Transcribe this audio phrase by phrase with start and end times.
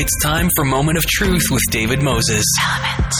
[0.00, 2.44] It's time for Moment of Truth with David Moses.
[2.62, 3.12] Element,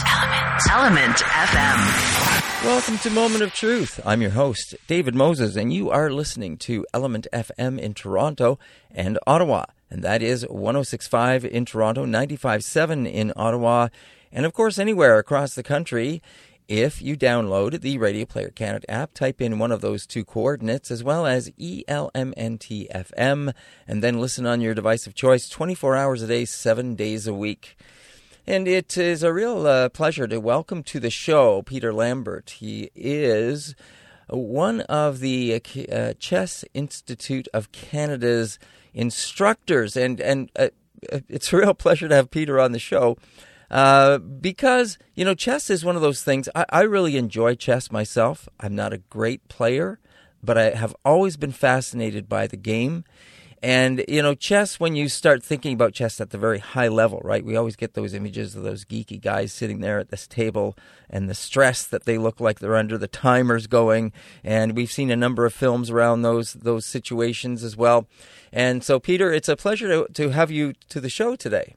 [0.71, 2.65] Element, Element FM.
[2.65, 3.99] Welcome to Moment of Truth.
[4.07, 8.61] I'm your host, David Moses, and you are listening to Element FM in Toronto
[8.93, 9.65] and Ottawa.
[9.91, 13.89] And that is 1065 in Toronto, 957 in Ottawa,
[14.31, 16.23] and of course anywhere across the country.
[16.69, 20.91] If you download the Radio Player Canada app, type in one of those two coordinates
[20.91, 21.95] as well as ELMNTFM
[23.87, 27.33] and then listen on your device of choice 24 hours a day, 7 days a
[27.33, 27.75] week.
[28.47, 32.51] And it is a real uh, pleasure to welcome to the show Peter Lambert.
[32.59, 33.75] He is
[34.29, 38.59] one of the uh, Chess Institute of Canada's
[38.93, 40.69] instructors, and and uh,
[41.29, 43.17] it's a real pleasure to have Peter on the show.
[43.71, 47.93] Uh, because you know chess is one of those things I, I, really enjoy chess
[47.93, 48.49] myself.
[48.59, 49.99] I'm not a great player
[50.43, 53.05] but i have always been fascinated by the game.
[53.61, 57.21] And you know chess when you start thinking about chess at the very high level
[57.25, 60.77] right we always get those images of those geeky guys sitting there at this table
[61.11, 64.13] and the stress that they look like they're under the timers going.
[64.45, 68.07] And we've seen a number of films around those those situations as well.
[68.53, 71.75] And so peter it's a pleasure to, to have you to the show today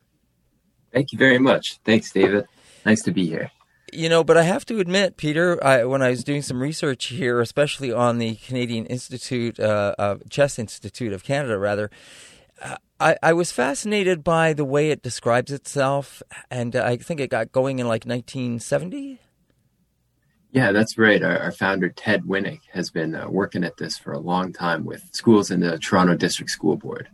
[0.94, 1.80] Thank you very much.
[1.86, 2.46] Thanks, David.
[2.86, 3.52] Nice to be here.
[3.94, 7.08] You know, but I have to admit, Peter, I, when I was doing some research
[7.08, 11.92] here, especially on the Canadian Institute, uh, uh, Chess Institute of Canada, rather,
[12.62, 17.30] uh, I, I, was fascinated by the way it describes itself, and I think it
[17.30, 19.20] got going in like 1970.
[20.52, 21.22] Yeah, that's right.
[21.22, 24.86] Our, our founder, Ted Winnick, has been uh, working at this for a long time
[24.86, 27.10] with schools in the Toronto District School Board.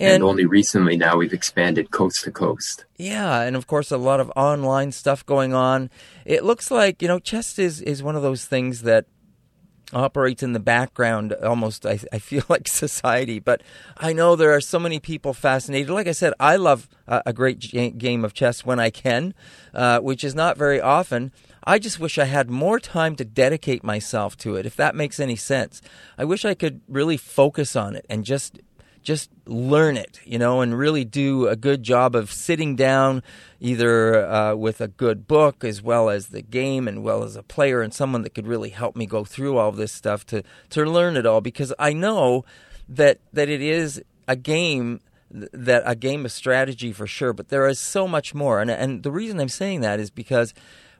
[0.00, 2.86] And, and, only recently now we've expanded coast to coast.
[2.96, 5.90] Yeah, and of course a lot of online stuff going on.
[6.24, 9.04] It looks like you know chess is is one of those things that
[9.92, 13.62] operates in the background almost I, I feel like society but
[13.96, 17.32] i know there are so many people fascinated like i said i love a, a
[17.32, 19.34] great g- game of chess when i can
[19.74, 21.32] uh, which is not very often
[21.64, 25.18] i just wish i had more time to dedicate myself to it if that makes
[25.18, 25.82] any sense
[26.16, 28.60] i wish i could really focus on it and just
[29.02, 33.22] just learn it, you know, and really do a good job of sitting down
[33.60, 37.42] either uh, with a good book as well as the game and well as a
[37.42, 40.84] player and someone that could really help me go through all this stuff to, to
[40.84, 42.44] learn it all because I know
[42.88, 45.00] that that it is a game
[45.30, 48.60] that a game of strategy for sure, but there is so much more.
[48.60, 50.52] And, and the reason I'm saying that is because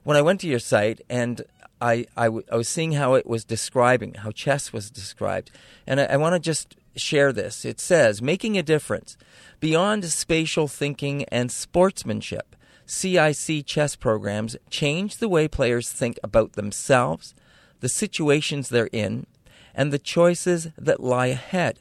[0.03, 1.41] when I went to your site and
[1.81, 5.51] I, I, w- I was seeing how it was describing, how chess was described.
[5.85, 7.65] And I, I want to just share this.
[7.65, 9.17] It says, making a difference.
[9.59, 17.33] Beyond spatial thinking and sportsmanship, CIC chess programs change the way players think about themselves,
[17.79, 19.25] the situations they're in,
[19.73, 21.79] and the choices that lie ahead,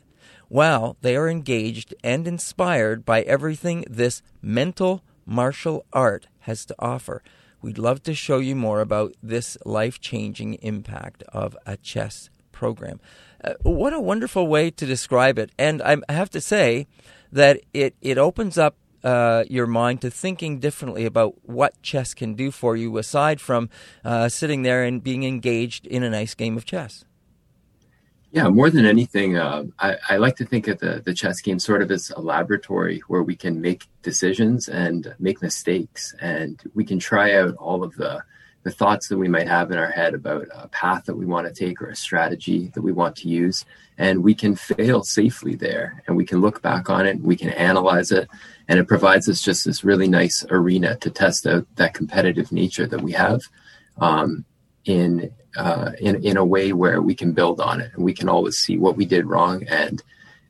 [0.49, 7.23] while they are engaged and inspired by everything this mental martial art has to offer.
[7.63, 13.01] We'd love to show you more about this life changing impact of a chess program.
[13.43, 15.51] Uh, what a wonderful way to describe it.
[15.59, 16.87] And I have to say
[17.33, 22.35] that it, it opens up uh, your mind to thinking differently about what chess can
[22.35, 23.71] do for you aside from
[24.05, 27.05] uh, sitting there and being engaged in a nice game of chess.
[28.33, 31.59] Yeah, more than anything, uh, I, I, like to think of the, the chess game
[31.59, 36.85] sort of as a laboratory where we can make decisions and make mistakes, and we
[36.85, 38.23] can try out all of the
[38.63, 41.47] the thoughts that we might have in our head about a path that we want
[41.47, 43.65] to take or a strategy that we want to use.
[43.97, 47.51] And we can fail safely there and we can look back on it, we can
[47.51, 48.29] analyze it,
[48.69, 52.87] and it provides us just this really nice arena to test out that competitive nature
[52.87, 53.41] that we have
[53.99, 54.45] um,
[54.85, 58.29] in, uh, in, in a way where we can build on it and we can
[58.29, 60.03] always see what we did wrong and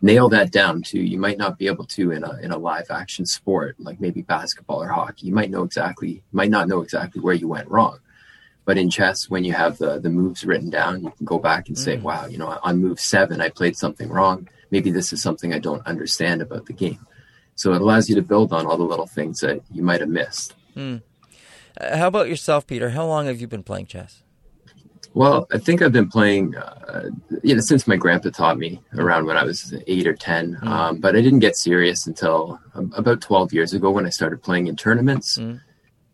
[0.02, 1.00] nail that down too.
[1.00, 4.22] You might not be able to in a in a live action sport like maybe
[4.22, 5.26] basketball or hockey.
[5.26, 7.98] You might know exactly might not know exactly where you went wrong.
[8.64, 11.68] But in chess, when you have the the moves written down, you can go back
[11.68, 12.02] and say, mm.
[12.02, 14.48] "Wow, you know, on move seven, I played something wrong.
[14.70, 17.06] Maybe this is something I don't understand about the game."
[17.56, 20.08] So it allows you to build on all the little things that you might have
[20.08, 20.54] missed.
[20.76, 21.02] Mm.
[21.78, 22.90] Uh, how about yourself, Peter?
[22.90, 24.22] How long have you been playing chess?
[25.12, 27.10] Well, I think I've been playing, uh,
[27.42, 30.56] you know, since my grandpa taught me around when I was eight or 10.
[30.62, 30.66] Mm.
[30.66, 34.68] Um, but I didn't get serious until about 12 years ago when I started playing
[34.68, 35.38] in tournaments.
[35.38, 35.60] Mm.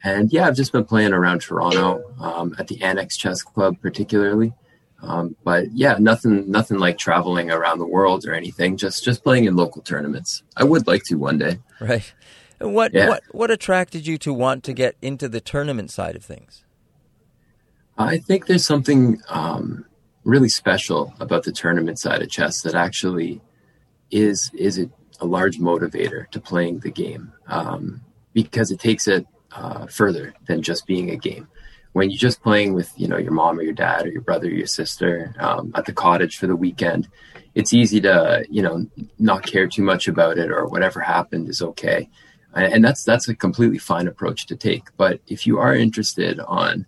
[0.03, 4.55] And yeah, I've just been playing around Toronto um, at the Annex Chess Club, particularly.
[5.03, 8.79] Um, but yeah, nothing, nothing like traveling around the world or anything.
[8.79, 10.43] Just, just playing in local tournaments.
[10.57, 11.59] I would like to one day.
[11.81, 12.15] Right.
[12.61, 13.09] And what, yeah.
[13.09, 16.65] what, what attracted you to want to get into the tournament side of things?
[17.99, 19.87] I think there's something um,
[20.25, 23.41] really special about the tournament side of chess that actually
[24.11, 24.91] is is it
[25.21, 28.03] a large motivator to playing the game um,
[28.35, 31.49] because it takes it uh, further than just being a game.
[31.93, 34.49] When you're just playing with, you know, your mom or your dad or your brother
[34.49, 37.09] or your sister um, at the cottage for the weekend,
[37.55, 38.87] it's easy to, you know,
[39.19, 42.11] not care too much about it or whatever happened is okay,
[42.53, 44.95] and that's that's a completely fine approach to take.
[44.99, 46.85] But if you are interested on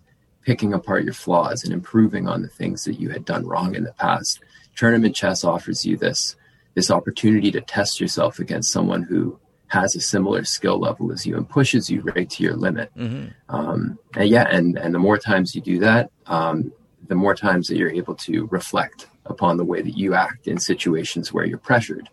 [0.49, 3.83] picking apart your flaws and improving on the things that you had done wrong in
[3.83, 4.39] the past,
[4.75, 6.35] tournament chess offers you this
[6.73, 11.37] this opportunity to test yourself against someone who has a similar skill level as you
[11.37, 12.89] and pushes you right to your limit.
[12.97, 13.27] Mm-hmm.
[13.47, 16.73] Um, and yeah, and and the more times you do that, um,
[17.07, 20.57] the more times that you're able to reflect upon the way that you act in
[20.57, 22.09] situations where you're pressured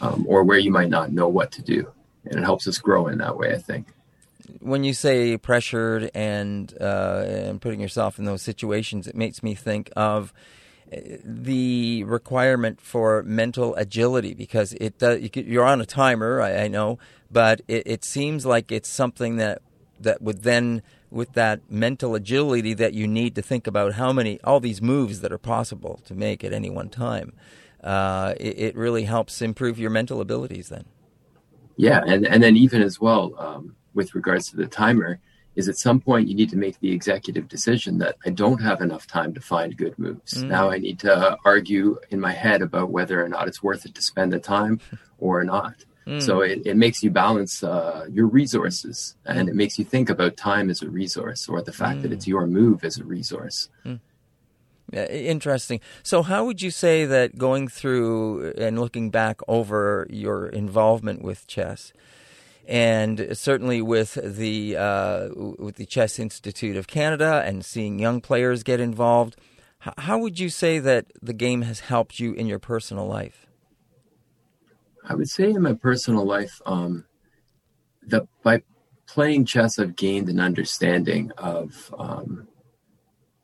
[0.00, 1.92] um, or where you might not know what to do,
[2.24, 3.52] and it helps us grow in that way.
[3.52, 3.88] I think.
[4.60, 9.54] When you say pressured and uh, and putting yourself in those situations, it makes me
[9.54, 10.32] think of
[11.24, 16.98] the requirement for mental agility because it does, you're on a timer, I, I know,
[17.30, 19.62] but it, it, seems like it's something that
[20.00, 24.40] that would then, with that mental agility that you need to think about how many
[24.42, 27.32] all these moves that are possible to make at any one time,
[27.82, 30.68] uh, it, it, really helps improve your mental abilities.
[30.68, 30.84] Then,
[31.76, 35.20] yeah, and and then even as well um, with regards to the timer
[35.54, 38.80] is at some point you need to make the executive decision that I don't have
[38.80, 40.34] enough time to find good moves.
[40.34, 40.48] Mm.
[40.48, 43.94] Now I need to argue in my head about whether or not it's worth it
[43.94, 44.80] to spend the time
[45.18, 45.84] or not.
[46.06, 46.22] Mm.
[46.22, 50.36] So it, it makes you balance uh, your resources and it makes you think about
[50.36, 52.02] time as a resource or the fact mm.
[52.02, 53.68] that it's your move as a resource.
[53.84, 54.00] Mm.
[54.92, 55.80] Yeah, interesting.
[56.02, 61.46] So, how would you say that going through and looking back over your involvement with
[61.46, 61.94] chess,
[62.66, 65.28] and certainly with the uh,
[65.58, 69.36] with the Chess Institute of Canada and seeing young players get involved,
[69.98, 73.46] how would you say that the game has helped you in your personal life?
[75.04, 77.04] I would say in my personal life, um,
[78.06, 78.62] that by
[79.06, 82.46] playing chess, I've gained an understanding of um,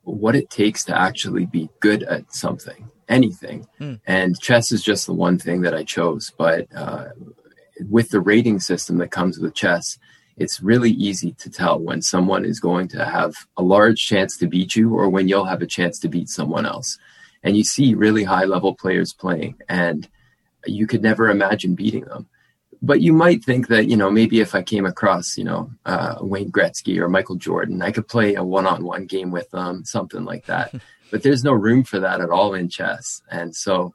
[0.03, 3.67] what it takes to actually be good at something, anything.
[3.79, 3.99] Mm.
[4.07, 6.31] And chess is just the one thing that I chose.
[6.37, 7.09] But uh,
[7.87, 9.97] with the rating system that comes with chess,
[10.37, 14.47] it's really easy to tell when someone is going to have a large chance to
[14.47, 16.97] beat you or when you'll have a chance to beat someone else.
[17.43, 20.07] And you see really high level players playing, and
[20.65, 22.27] you could never imagine beating them.
[22.81, 26.15] But you might think that, you know, maybe if I came across, you know, uh,
[26.21, 29.83] Wayne Gretzky or Michael Jordan, I could play a one on one game with them,
[29.83, 30.73] something like that.
[31.11, 33.21] but there's no room for that at all in chess.
[33.29, 33.93] And so,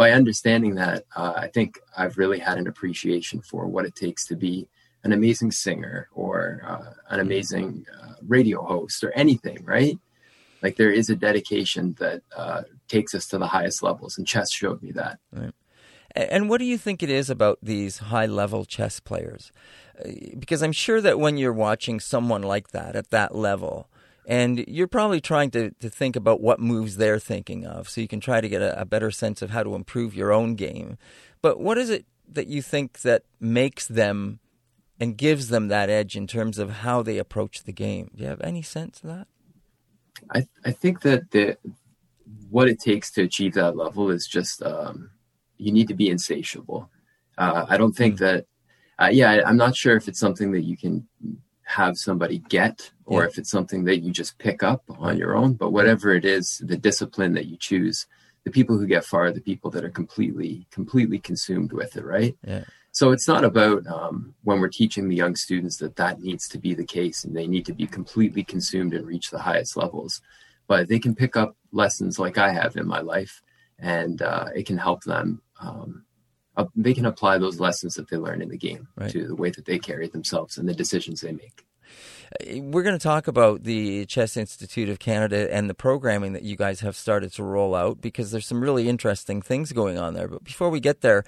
[0.00, 4.26] by understanding that, uh, I think I've really had an appreciation for what it takes
[4.28, 4.66] to be
[5.04, 9.98] an amazing singer or uh, an amazing uh, radio host or anything, right?
[10.62, 14.50] Like there is a dedication that uh, takes us to the highest levels, and chess
[14.50, 15.18] showed me that.
[15.32, 15.52] Right.
[16.16, 19.52] And what do you think it is about these high level chess players?
[20.02, 23.90] Uh, because I'm sure that when you're watching someone like that at that level,
[24.26, 28.08] and you're probably trying to, to think about what moves they're thinking of so you
[28.08, 30.98] can try to get a, a better sense of how to improve your own game.
[31.42, 34.40] But what is it that you think that makes them
[35.00, 38.10] and gives them that edge in terms of how they approach the game?
[38.14, 39.26] Do you have any sense of that?
[40.34, 41.56] I, I think that the,
[42.50, 45.10] what it takes to achieve that level is just um,
[45.56, 46.90] you need to be insatiable.
[47.38, 48.18] Uh, I don't think mm.
[48.18, 48.46] that,
[48.98, 51.06] uh, yeah, I'm not sure if it's something that you can
[51.70, 53.28] have somebody get or yeah.
[53.28, 56.60] if it's something that you just pick up on your own but whatever it is
[56.66, 58.06] the discipline that you choose
[58.44, 62.04] the people who get far are the people that are completely completely consumed with it
[62.04, 62.64] right yeah.
[62.90, 66.58] so it's not about um, when we're teaching the young students that that needs to
[66.58, 70.20] be the case and they need to be completely consumed and reach the highest levels
[70.66, 73.42] but they can pick up lessons like i have in my life
[73.78, 76.04] and uh, it can help them um,
[76.74, 79.10] they can apply those lessons that they learn in the game right.
[79.10, 81.64] to the way that they carry themselves and the decisions they make.
[82.40, 86.42] Uh, we're going to talk about the Chess Institute of Canada and the programming that
[86.42, 90.14] you guys have started to roll out because there's some really interesting things going on
[90.14, 90.28] there.
[90.28, 91.24] But before we get there,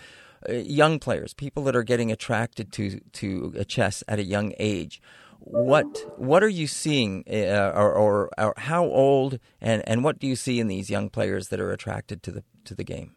[0.48, 5.00] uh, young players, people that are getting attracted to to chess at a young age,
[5.44, 5.86] what
[6.18, 10.36] what are you seeing, uh, or, or, or how old and, and what do you
[10.36, 13.12] see in these young players that are attracted to the to the game?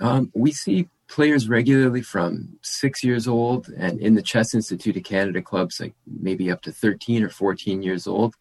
[0.00, 5.04] Um, we see players regularly from six years old and in the Chess Institute of
[5.04, 8.34] Canada clubs, like maybe up to 13 or 14 years old.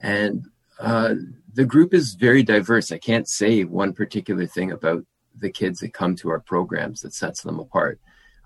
[0.00, 0.46] And
[0.78, 1.14] uh,
[1.54, 2.92] the group is very diverse.
[2.92, 5.04] I can't say one particular thing about
[5.38, 7.98] the kids that come to our programs that sets them apart.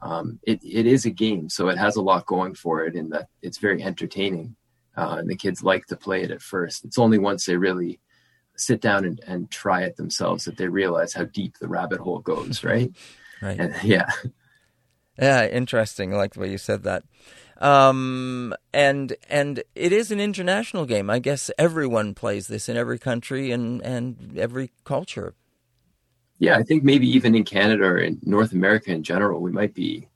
[0.03, 3.09] Um, it, it is a game, so it has a lot going for it in
[3.11, 4.55] that it's very entertaining.
[4.97, 6.85] Uh, and the kids like to play it at first.
[6.85, 7.99] It's only once they really
[8.57, 12.21] sit down and, and try it themselves that they realize how deep the rabbit hole
[12.21, 12.91] goes, right?
[13.43, 13.61] Right.
[13.61, 14.11] And yeah,
[15.19, 16.13] Yeah, interesting.
[16.13, 17.05] I like the way you said that.
[17.59, 21.09] Um, and and it is an international game.
[21.09, 25.35] I guess everyone plays this in every country and and every culture.
[26.39, 29.75] yeah, I think maybe even in Canada or in North America in general, we might
[29.75, 30.07] be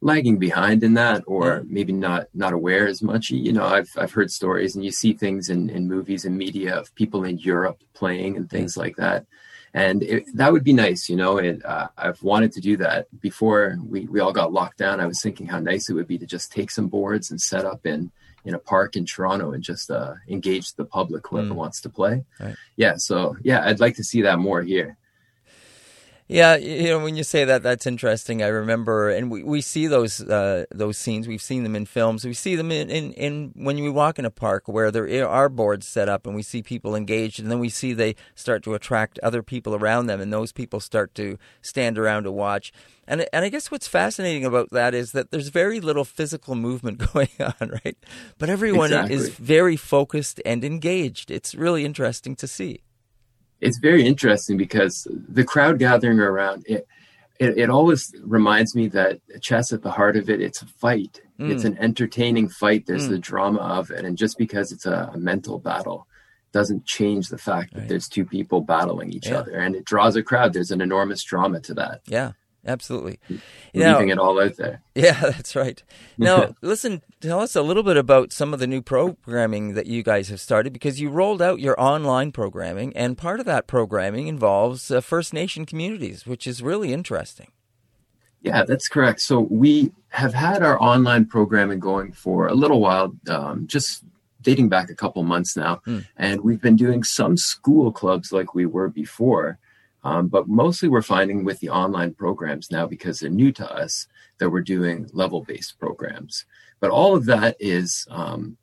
[0.00, 3.30] lagging behind in that, or maybe not not aware as much.
[3.30, 6.76] You know, I've I've heard stories, and you see things in in movies and media
[6.76, 9.26] of people in Europe playing and things like that.
[9.74, 11.36] And it, that would be nice, you know.
[11.38, 15.00] And uh, I've wanted to do that before we, we all got locked down.
[15.00, 17.64] I was thinking how nice it would be to just take some boards and set
[17.64, 18.10] up in
[18.44, 21.56] in a park in Toronto and just uh, engage the public, whoever Mm.
[21.56, 22.24] wants to play.
[22.40, 22.54] Right.
[22.76, 24.96] Yeah, so yeah, I'd like to see that more here.
[26.28, 28.42] Yeah, you know, when you say that, that's interesting.
[28.42, 31.28] I remember, and we, we see those uh, those scenes.
[31.28, 32.24] We've seen them in films.
[32.24, 35.48] We see them in, in, in when we walk in a park where there are
[35.48, 38.74] boards set up, and we see people engaged, and then we see they start to
[38.74, 42.72] attract other people around them, and those people start to stand around to watch.
[43.06, 46.98] And and I guess what's fascinating about that is that there's very little physical movement
[47.12, 47.96] going on, right?
[48.36, 51.30] But everyone is very focused and engaged.
[51.30, 52.82] It's really interesting to see.
[53.60, 56.86] It's very interesting because the crowd gathering around it,
[57.38, 61.20] it, it always reminds me that chess at the heart of it, it's a fight.
[61.38, 61.50] Mm.
[61.50, 62.86] It's an entertaining fight.
[62.86, 63.10] There's Mm.
[63.10, 64.04] the drama of it.
[64.06, 66.06] And just because it's a, a mental battle
[66.52, 67.88] doesn't change the fact that Right.
[67.90, 69.40] there's two people battling each Yeah.
[69.40, 70.54] other and it draws a crowd.
[70.54, 72.00] There's an enormous drama to that.
[72.06, 72.32] Yeah,
[72.66, 73.18] absolutely.
[73.74, 74.82] Now- Leaving it all out there.
[74.94, 75.82] Yeah, that's right.
[76.16, 80.02] Now, listen, tell us a little bit about some of the new programming that you
[80.02, 84.26] guys have started because you rolled out your online programming, and part of that programming
[84.26, 87.48] involves uh, First Nation communities, which is really interesting.
[88.40, 89.20] Yeah, that's correct.
[89.20, 94.02] So we have had our online programming going for a little while, um, just
[94.40, 96.06] dating back a couple months now, Mm.
[96.16, 99.58] and we've been doing some school clubs like we were before,
[100.06, 103.92] um, but mostly we're finding with the online programs now because they're new to us
[104.38, 106.34] that we're doing level-based programs.
[106.80, 108.56] But all of that is um,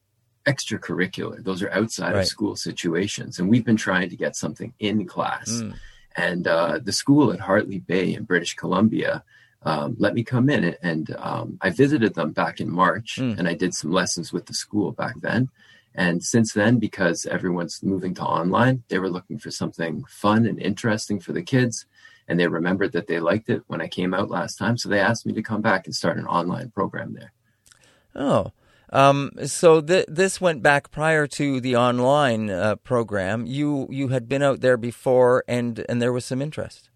[0.45, 2.21] extracurricular; those are outside Right.
[2.21, 5.49] of school situations, and we've been trying to get something in class.
[5.51, 5.73] Mm.
[6.15, 9.23] And uh, the school at Hartley Bay in British Columbia
[9.65, 13.39] um, let me come in, and um, I visited them back in March, Mm.
[13.39, 15.49] and I did some lessons with the school back then.
[15.95, 20.59] And since then, because everyone's moving to online, they were looking for something fun and
[20.59, 21.85] interesting for the kids.
[22.27, 24.77] And they remembered that they liked it when I came out last time.
[24.77, 27.33] So they asked me to come back and start an online program there.
[28.15, 28.51] Oh.
[28.91, 33.45] Um, so th- this went back prior to the online uh, program.
[33.47, 36.89] You you had been out there before, and and there was some interest.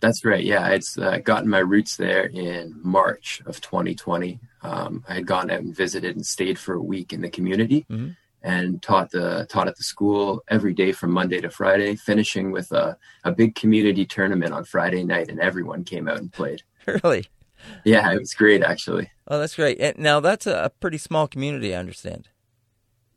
[0.00, 0.42] That's right.
[0.42, 4.40] Yeah, it's uh, gotten my roots there in March of 2020.
[4.62, 7.84] Um, I had gone out and visited and stayed for a week in the community
[7.90, 8.16] Mhm.
[8.42, 12.72] and taught the taught at the school every day from Monday to Friday, finishing with
[12.72, 16.62] a, a big community tournament on Friday night, and everyone came out and played.
[17.04, 17.26] really?
[17.84, 19.10] Yeah, it was great actually.
[19.28, 19.78] Oh, that's great.
[19.80, 22.28] And now that's a, a pretty small community, I understand.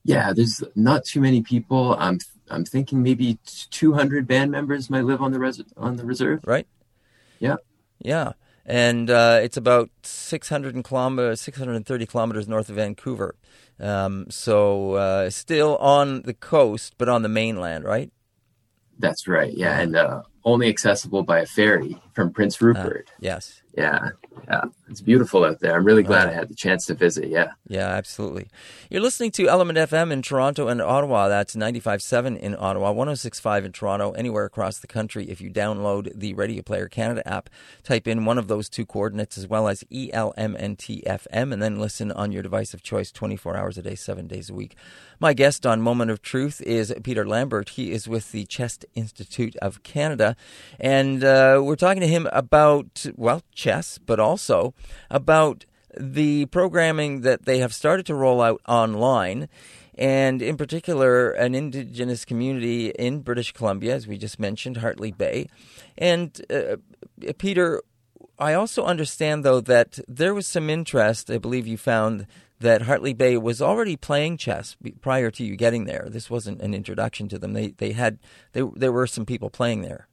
[0.03, 1.95] Yeah, there's not too many people.
[1.97, 2.19] I'm
[2.49, 3.37] I'm thinking maybe
[3.71, 6.41] 200 band members might live on the res- on the reserve.
[6.45, 6.67] right?
[7.39, 7.55] Yeah.
[7.99, 8.33] Yeah.
[8.65, 13.35] And uh, it's about 600 and kilometers, 630 kilometers north of Vancouver.
[13.79, 18.11] Um, so uh, still on the coast, but on the mainland, right?
[18.99, 19.51] That's right.
[19.53, 23.09] Yeah, and uh, only accessible by a ferry from Prince uh, Rupert.
[23.19, 23.61] Yes.
[23.75, 24.09] Yeah,
[24.47, 25.75] yeah, it's beautiful out there.
[25.75, 26.31] I'm really glad Wow.
[26.31, 27.29] I had the chance to visit.
[27.29, 28.49] Yeah, Yeah, absolutely.
[28.91, 31.27] You're listening to Element FM in Toronto and Ottawa.
[31.27, 35.27] That's 95.7 in Ottawa, 106.5 in Toronto, anywhere across the country.
[35.27, 37.49] If you download the Radio Player Canada app,
[37.81, 42.31] type in one of those two coordinates as well as ELMNTFM and then listen on
[42.31, 44.75] your device of choice 24 hours a day, seven days a week.
[45.19, 47.69] My guest on Moment of Truth is Peter Lambert.
[47.69, 50.32] He is with the Chess Institute of Canada.
[50.79, 54.73] And uh, we're talking to him about, well, chess, but also
[55.09, 55.65] about
[55.97, 59.47] the programming that they have started to roll out online.
[59.95, 65.49] And in particular, an indigenous community in British Columbia, as we just mentioned, Hartley Bay.
[65.97, 66.77] And uh,
[67.37, 67.83] Peter,
[68.39, 71.29] I also understand, though, that there was some interest.
[71.29, 72.25] I believe you found
[72.59, 76.07] that Hartley Bay was already playing chess prior to you getting there.
[76.09, 77.53] This wasn't an introduction to them.
[77.53, 78.19] They they had
[78.53, 80.07] they, there were some people playing there.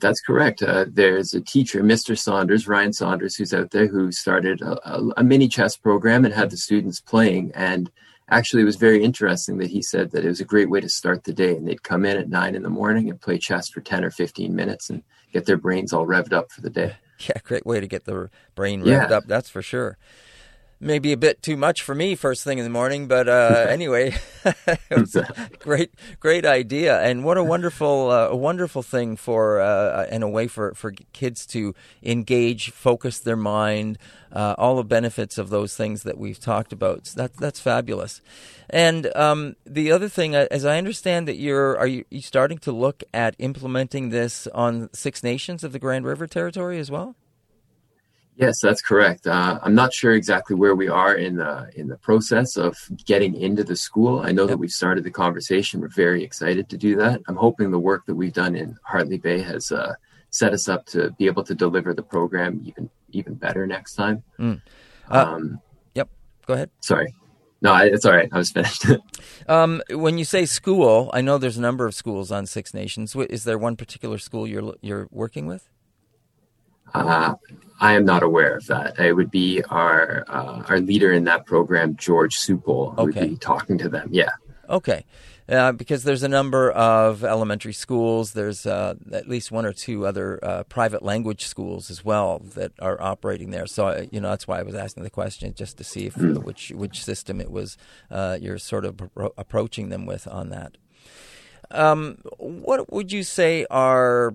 [0.00, 0.62] That's correct.
[0.62, 2.18] Uh, there's a teacher, Mr.
[2.18, 6.34] Saunders, Ryan Saunders, who's out there who started a, a, a mini chess program and
[6.34, 7.52] had the students playing.
[7.54, 7.90] And
[8.28, 10.88] actually, it was very interesting that he said that it was a great way to
[10.88, 11.56] start the day.
[11.56, 14.10] And they'd come in at nine in the morning and play chess for 10 or
[14.10, 15.02] 15 minutes and
[15.32, 16.96] get their brains all revved up for the day.
[17.28, 19.04] Yeah, great way to get the brain Yeah.
[19.04, 19.24] revved up.
[19.26, 19.98] That's for sure.
[20.80, 24.14] Maybe a bit too much for me first thing in the morning, but uh, anyway,
[24.44, 29.60] it was a great, great idea, and what a wonderful, uh, a wonderful thing for
[29.60, 33.98] uh, and a way for for kids to engage, focus their mind,
[34.32, 37.06] uh, all the benefits of those things that we've talked about.
[37.06, 38.20] So that that's fabulous.
[38.70, 42.58] And um, the other thing, uh, as I understand that you're are you, you starting
[42.58, 47.16] to look at implementing this on Six Nations of the Grand River Territory as well?
[48.40, 49.26] Yes, that's correct.
[49.26, 53.34] Uh, I'm not sure exactly where we are in the in the process of getting
[53.34, 54.20] into the school.
[54.20, 54.50] I know yep.
[54.50, 55.80] that we've started the conversation.
[55.80, 57.20] We're very excited to do that.
[57.28, 59.92] I'm hoping the work that we've done in Hartley Bay has uh,
[60.30, 64.22] set us up to be able to deliver the program even even better next time.
[64.38, 64.62] Mm.
[65.10, 65.60] Uh, um,
[65.94, 66.08] yep.
[66.46, 66.70] Go ahead.
[66.80, 67.14] Sorry.
[67.60, 68.30] No, it's all right.
[68.32, 68.86] I was finished.
[69.48, 73.14] um, when you say school, I know there's a number of schools on Six Nations.
[73.14, 75.68] Is there one particular school you're you're working with?
[76.94, 77.34] Uh,
[77.80, 78.98] I am not aware of that.
[78.98, 82.92] It would be our uh, our leader in that program, George okay.
[82.98, 84.08] would be talking to them.
[84.12, 84.30] Yeah.
[84.68, 85.04] Okay.
[85.48, 88.34] Uh, because there's a number of elementary schools.
[88.34, 92.70] There's uh, at least one or two other uh, private language schools as well that
[92.78, 93.66] are operating there.
[93.66, 96.14] So uh, you know that's why I was asking the question just to see if,
[96.14, 96.44] mm.
[96.44, 97.76] which which system it was
[98.12, 100.76] uh, you're sort of pro- approaching them with on that.
[101.72, 104.34] Um, what would you say are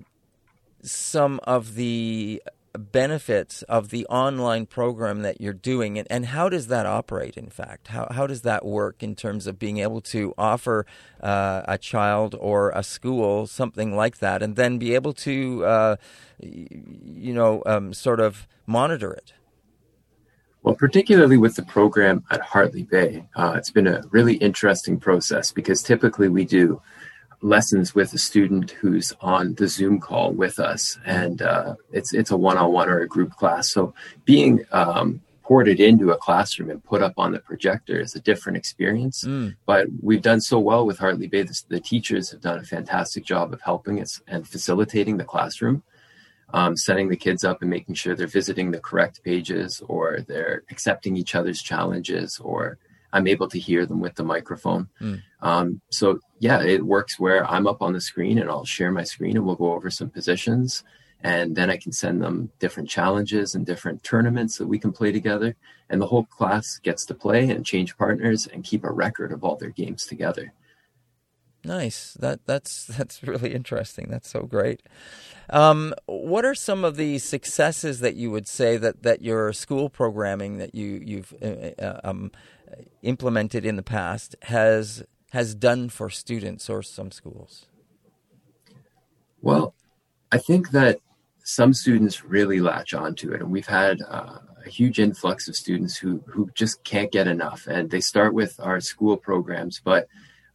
[0.86, 2.42] some of the
[2.76, 7.48] benefits of the online program that you're doing and, and how does that operate in
[7.48, 7.88] fact?
[7.88, 10.86] How, how does that work in terms of being able to offer
[11.22, 15.96] uh, a child or a school something like that and then be able to uh,
[16.40, 19.32] you know um, sort of monitor it?
[20.62, 25.52] Well, particularly with the program at Hartley Bay, uh, it's been a really interesting process
[25.52, 26.82] because typically we do
[27.42, 32.30] lessons with a student who's on the Zoom call with us, and uh, it's it's
[32.30, 33.70] a one-on-one or a group class.
[33.70, 38.20] So being um, ported into a classroom and put up on the projector is a
[38.20, 39.22] different experience.
[39.24, 39.54] Mm.
[39.64, 41.42] But we've done so well with Hartley Bay.
[41.42, 45.84] The, the, teachers have done a fantastic job of helping us and facilitating the classroom,
[46.52, 50.64] um, setting the kids up and making sure they're visiting the correct pages or they're
[50.68, 52.78] accepting each other's challenges or
[53.12, 54.88] I'm able to hear them with the microphone.
[55.00, 55.22] Mm.
[55.40, 59.04] Um, so yeah, it works where I'm up on the screen and I'll share my
[59.04, 60.84] screen and we'll go over some positions
[61.22, 65.12] and then I can send them different challenges and different tournaments that we can play
[65.12, 65.56] together.
[65.88, 69.42] And the whole class gets to play and change partners and keep a record of
[69.42, 70.52] all their games together.
[71.64, 72.16] Nice.
[72.20, 74.08] That that's that's really interesting.
[74.08, 74.82] That's so great.
[75.48, 79.88] Um, what are some of the successes that you would say that, that your school
[79.88, 82.30] programming that you you've uh, uh um,
[83.02, 85.04] implemented in the past has
[85.36, 87.66] has done for students or some schools?
[89.42, 89.74] Well,
[90.32, 90.98] I think that
[91.44, 95.94] some students really latch onto it, and we've had uh, a huge influx of students
[95.98, 100.08] who who just can't get enough, and they start with our school programs, but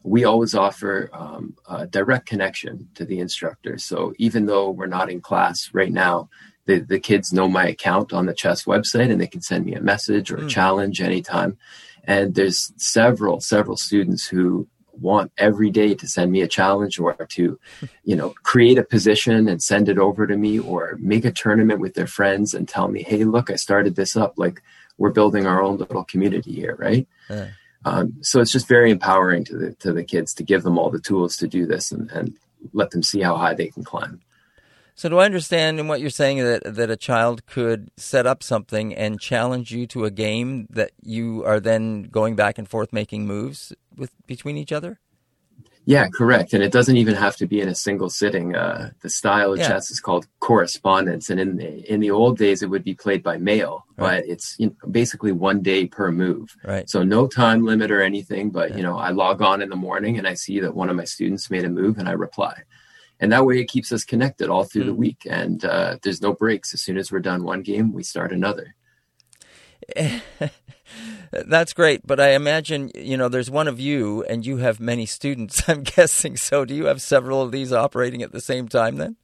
[0.04, 3.78] we always offer um, a direct connection to the instructor.
[3.78, 6.30] So even though we're not in class right now,
[6.66, 9.76] the, the kids know my account on the chess website and they can send me
[9.76, 10.50] a message or a mm.
[10.50, 11.58] challenge anytime.
[12.04, 17.14] And there's several, several students who want every day to send me a challenge or
[17.14, 17.60] to,
[18.04, 21.80] you know, create a position and send it over to me or make a tournament
[21.80, 24.34] with their friends and tell me, hey, look, I started this up.
[24.38, 24.62] Like
[24.98, 27.08] we're building our own little community here, right?
[27.30, 27.50] Yeah.
[27.84, 30.92] Um, so it's just very empowering to the to the kids to give them all
[30.92, 32.36] the tools to do this and, and
[32.74, 34.22] let them see how high they can climb.
[34.96, 38.44] So do I understand in what you're saying that that a child could set up
[38.44, 42.94] something and challenge you to a game that you are then going back and forth
[42.94, 45.00] making moves with between each other?
[45.86, 46.54] Yeah, correct.
[46.54, 48.56] And it doesn't even have to be in a single sitting.
[48.56, 49.70] Uh, the style of yeah.
[49.70, 53.24] chess is called correspondence, and in the in the old days it would be played
[53.24, 54.22] by mail, right.
[54.22, 56.56] but it's you know, basically one day per move.
[56.64, 56.88] Right.
[56.88, 58.52] So no time limit or anything.
[58.52, 58.78] But yeah.
[58.78, 61.06] you know, I log on in the morning and I see that one of my
[61.06, 62.62] students made a move, and I reply
[63.22, 64.88] and that way it keeps us connected all through mm.
[64.88, 68.04] the week and uh, there's no breaks as soon as we're done one game we
[68.04, 68.76] start another
[71.32, 75.06] that's great but i imagine you know there's one of you and you have many
[75.06, 78.98] students i'm guessing so do you have several of these operating at the same time
[78.98, 79.16] then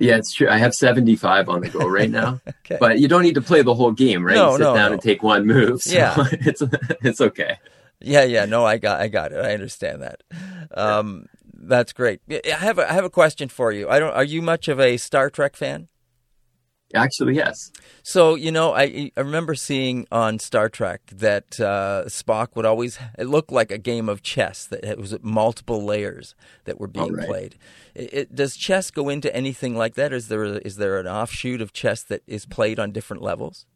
[0.00, 0.48] yeah, it's true.
[0.48, 2.40] I have 75 on the go right now.
[2.48, 2.76] okay.
[2.78, 4.36] But you don't need to play the whole game, right?
[4.36, 4.92] No, you sit no, down no.
[4.92, 5.82] and take one move.
[5.82, 6.14] So yeah.
[6.30, 6.62] it's
[7.02, 7.58] it's okay.
[8.00, 8.44] Yeah, yeah.
[8.44, 9.44] No, I got I got it.
[9.44, 10.22] I understand that.
[10.70, 11.26] Um,
[11.68, 12.20] that's great.
[12.30, 13.88] I have a, I have a question for you.
[13.88, 14.12] I don't.
[14.12, 15.88] Are you much of a Star Trek fan?
[16.94, 17.70] Actually, yes.
[18.02, 22.98] So you know, I, I remember seeing on Star Trek that uh, Spock would always
[23.18, 27.12] it looked like a game of chess that it was multiple layers that were being
[27.12, 27.26] right.
[27.26, 27.58] played.
[27.94, 30.12] It, it, does chess go into anything like that?
[30.12, 33.66] Is there a, is there an offshoot of chess that is played on different levels?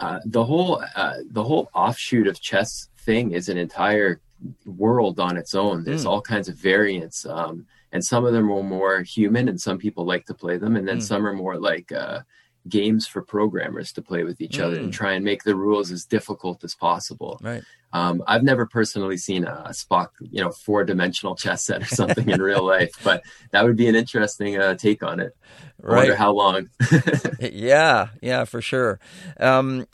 [0.00, 4.20] uh, the whole uh, the whole offshoot of chess thing is an entire
[4.66, 5.84] world on its own.
[5.84, 6.08] There's Mm.
[6.10, 10.04] all kinds of variants, um, and some of them are more human, and some people
[10.04, 11.02] like to play them, and then Mm.
[11.02, 12.20] some are more like uh,
[12.68, 14.84] games for programmers to play with each other Mm.
[14.84, 17.38] and try and make the rules as difficult as possible.
[17.42, 17.62] Right.
[17.92, 21.86] Um, I've never personally seen a, a Spock, you know, four dimensional chess set or
[22.00, 23.22] something in real life, but
[23.52, 25.34] that would be an interesting uh, take on it.
[25.82, 26.68] I wonder how long.
[27.40, 29.00] Yeah, yeah, for sure.
[29.38, 29.86] Um,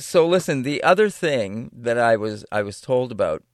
[0.00, 3.44] so listen, the other thing that I was I was told about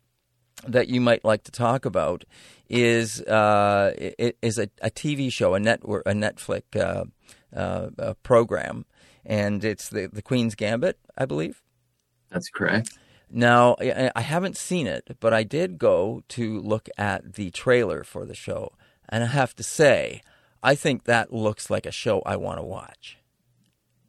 [0.66, 2.24] that you might like to talk about
[2.68, 7.04] is uh, it, is a, a TV show, a network, a Netflix uh,
[7.56, 8.84] uh, program,
[9.24, 11.62] and it's the the Queen's Gambit, I believe.
[12.30, 12.90] That's correct.
[13.30, 18.24] Now, I haven't seen it, but I did go to look at the trailer for
[18.24, 18.72] the show,
[19.08, 20.22] and I have to say,
[20.62, 23.18] I think that looks like a show I want to watch.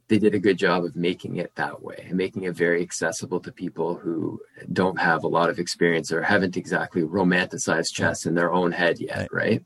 [0.08, 3.40] They did a good job of making it that way and making it very accessible
[3.40, 4.40] to people who
[4.72, 9.00] don't have a lot of experience or haven't exactly romanticized chess in their own head
[9.00, 9.62] yet, right?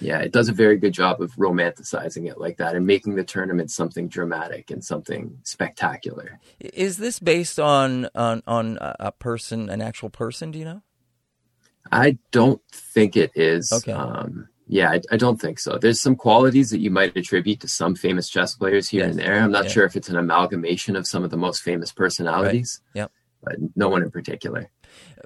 [0.00, 3.24] Yeah, it does a very good job of romanticizing it like that and making the
[3.24, 6.38] tournament something dramatic and something spectacular.
[6.60, 10.50] Is this based on on on a a person, an actual person?
[10.52, 10.82] Do you know?
[11.90, 13.72] I don't think it is.
[13.72, 13.92] Okay.
[13.92, 15.78] Um, yeah, I, I don't think so.
[15.78, 19.10] There's some qualities that you might attribute to some famous chess players here Yes.
[19.10, 19.40] and there.
[19.40, 19.70] I'm not Yeah.
[19.70, 22.80] sure if it's an amalgamation of some of the most famous personalities.
[22.94, 23.10] Yep.
[23.42, 24.68] But no one in particular.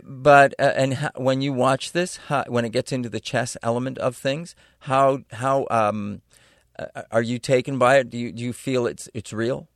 [0.02, 3.56] But uh, and how, when you watch this, how, when it gets into the chess
[3.62, 6.22] element of things, how how um,
[6.78, 8.10] uh, are you taken by it?
[8.10, 9.68] Do you do you feel it's it's real?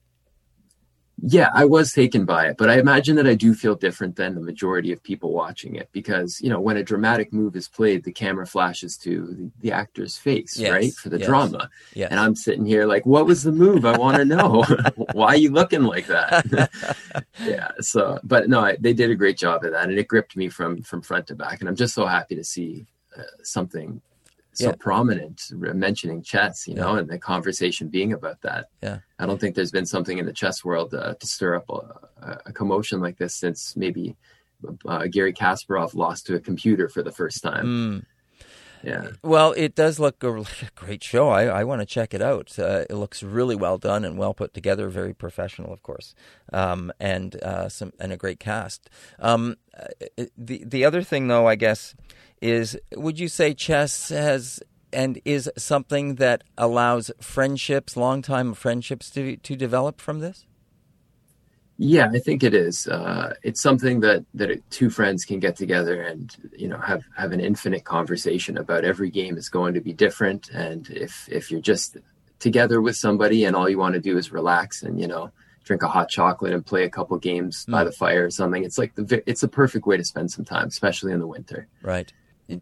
[1.22, 4.34] Yeah, I was taken by it, but I imagine that I do feel different than
[4.34, 8.04] the majority of people watching it because, you know, when a dramatic move is played,
[8.04, 10.92] the camera flashes to the, the actor's face, Yes, right?
[10.92, 11.70] For the yes, drama.
[11.94, 12.10] Yes.
[12.10, 13.86] And I'm sitting here like, what was the move?
[13.86, 14.62] I want to know.
[15.12, 17.24] Why are you looking like that?
[17.42, 17.70] yeah.
[17.80, 20.50] So, but no, I, they did a great job of that, and it gripped me
[20.50, 21.60] from from front to back.
[21.60, 22.84] And I'm just so happy to see
[23.16, 24.02] uh, something
[24.56, 24.74] so Yeah.
[24.78, 28.66] prominent mentioning chess, you know, and the conversation being about that.
[28.82, 28.98] Yeah.
[29.18, 32.38] I don't think there's been something in the chess world uh, to stir up a,
[32.46, 34.16] a commotion like this since maybe
[34.86, 37.66] uh, Garry Kasparov lost to a computer for the first time.
[37.66, 38.04] Mm.
[38.82, 39.08] Yeah.
[39.22, 40.44] Well, it does look a
[40.76, 41.28] great show.
[41.28, 42.56] I, I want to check it out.
[42.58, 44.88] Uh, it looks really well done and well put together.
[44.88, 46.14] Very professional, of course,
[46.52, 48.88] um, and uh, some and a great cast.
[49.18, 51.94] Um, uh, the the other thing, though, I guess,
[52.40, 54.60] is would you say chess has
[54.92, 60.46] and is something that allows friendships, long time friendships, to to develop from this?
[61.78, 62.86] Yeah, I think it is.
[62.86, 67.32] Uh, it's something that that two friends can get together and you know have have
[67.32, 68.84] an infinite conversation about.
[68.84, 71.98] Every game is going to be different, and if if you're just
[72.38, 75.30] together with somebody and all you want to do is relax and you know
[75.64, 78.78] drink a hot chocolate and play a couple games by the fire or something, it's
[78.78, 81.66] like the it's a perfect way to spend some time, especially in the winter.
[81.82, 82.10] Right.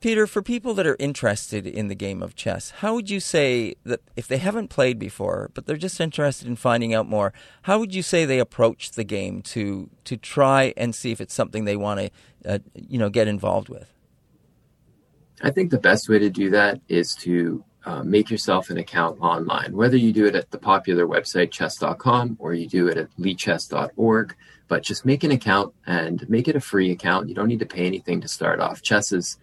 [0.00, 3.74] Peter, for people that are interested in the game of chess, how would you say
[3.84, 7.78] that if they haven't played before, but they're just interested in finding out more, how
[7.78, 11.64] would you say they approach the game to to try and see if it's something
[11.66, 12.10] they want to,
[12.46, 13.92] uh, you know, get involved with?
[15.42, 19.20] I think the best way to do that is to uh, make yourself an account
[19.20, 23.14] online, whether you do it at the popular website chess.com or you do it at
[23.18, 24.34] lichess.org.
[24.66, 27.28] But just make an account and make it a free account.
[27.28, 28.80] You don't need to pay anything to start off.
[28.80, 29.36] Chess is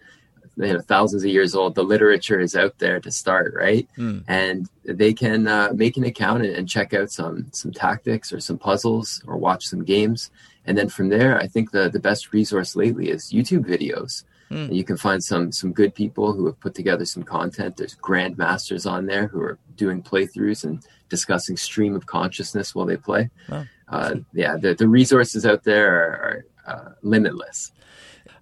[0.56, 1.74] you know, thousands of years old.
[1.74, 3.88] The literature is out there to start, right?
[3.96, 4.24] Mm.
[4.28, 8.40] And they can uh, make an account and, and check out some some tactics or
[8.40, 10.30] some puzzles or watch some games.
[10.66, 14.24] And then from there, I think the the best resource lately is YouTube videos.
[14.48, 14.64] Hmm.
[14.64, 17.76] And you can find some some good people who have put together some content.
[17.76, 22.96] There's grandmasters on there who are doing playthroughs and discussing stream of consciousness while they
[22.96, 23.30] play.
[23.48, 23.64] Wow.
[23.88, 27.72] Uh, yeah, the, the resources out there are, are uh, limitless.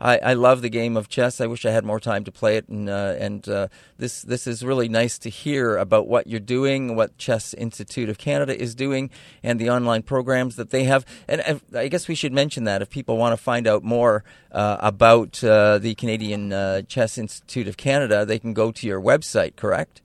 [0.00, 1.40] I, I love the game of chess.
[1.40, 4.46] I wish I had more time to play it, and uh, and uh, this this
[4.46, 8.74] is really nice to hear about what you're doing, what Chess Institute of Canada is
[8.74, 9.10] doing,
[9.42, 11.04] and the online programs that they have.
[11.28, 14.24] And uh, I guess we should mention that if people want to find out more
[14.52, 19.00] uh, about uh, the Canadian uh, Chess Institute of Canada, they can go to your
[19.00, 19.56] website.
[19.56, 20.00] Correct?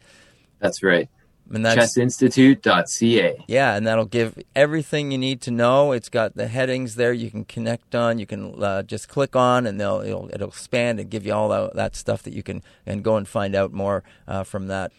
[0.60, 1.10] That's right.
[1.54, 3.46] And that's Chessinstitute.ca.
[3.48, 5.92] yeah, and that'll give everything you need to know.
[5.92, 8.18] It's got the headings there you can connect on.
[8.18, 11.50] You can uh, just click on, and they'll it'll, it'll expand and give you all
[11.50, 14.92] that, that stuff that you can and go and find out more uh, from that.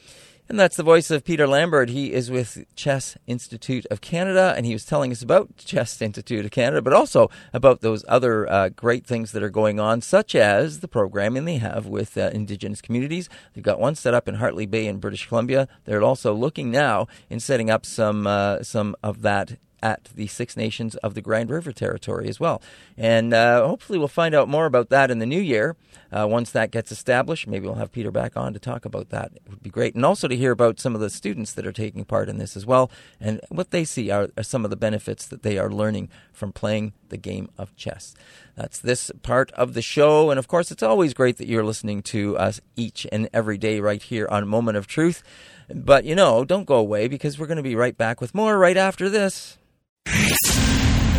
[0.49, 1.89] And that's the voice of Peter Lambert.
[1.89, 6.45] He is with Chess Institute of Canada, and he was telling us about Chess Institute
[6.45, 10.37] of Canada, but also about those other uh, great things that are going on, such
[10.37, 13.29] as the programming they have with uh, Indigenous communities.
[13.55, 15.67] They've got one set up in Hartley Bay in British Columbia.
[15.85, 20.57] They're also looking now in setting up some uh, some of that at the Six
[20.57, 22.63] Nations of the Grand River Territory as well.
[22.97, 25.77] And uh, hopefully, we'll find out more about that in the new year.
[26.16, 29.33] Uh, once that gets established, maybe we'll have Peter back on to talk about that.
[29.35, 29.94] It would be great.
[29.94, 32.57] And also to hear about some of the students that are taking part in this
[32.57, 35.70] as well and what they see are, are some of the benefits that they are
[35.70, 38.14] learning from playing the game of chess.
[38.57, 40.31] That's this part of the show.
[40.31, 43.81] And of course, it's always great that you're listening to us each and every day
[43.81, 45.22] right here on Moment of Truth.
[45.68, 48.57] But you know, don't go away because we're going to be right back with more
[48.59, 49.59] right after this.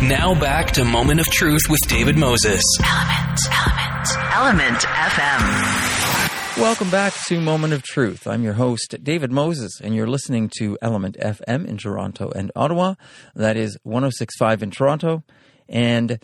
[0.02, 2.62] Now back to Moment of Truth with David Moses.
[2.84, 6.56] Element, Element, Element FM.
[6.62, 8.28] Welcome back to Moment of Truth.
[8.28, 12.94] I'm your host, David Moses, and you're listening to Element FM in Toronto and Ottawa.
[13.34, 15.24] That is 1065 in Toronto
[15.68, 16.20] and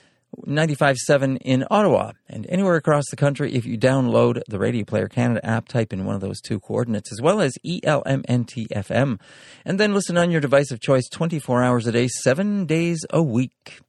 [0.46, 2.12] 95.7 in Ottawa.
[2.28, 6.04] And anywhere across the country, if you download the Radio Player Canada app, type in
[6.04, 9.20] one of those two coordinates, as well as ELMNTFM,
[9.64, 13.22] and then listen on your device of choice 24 hours a day, seven days a
[13.22, 13.80] week.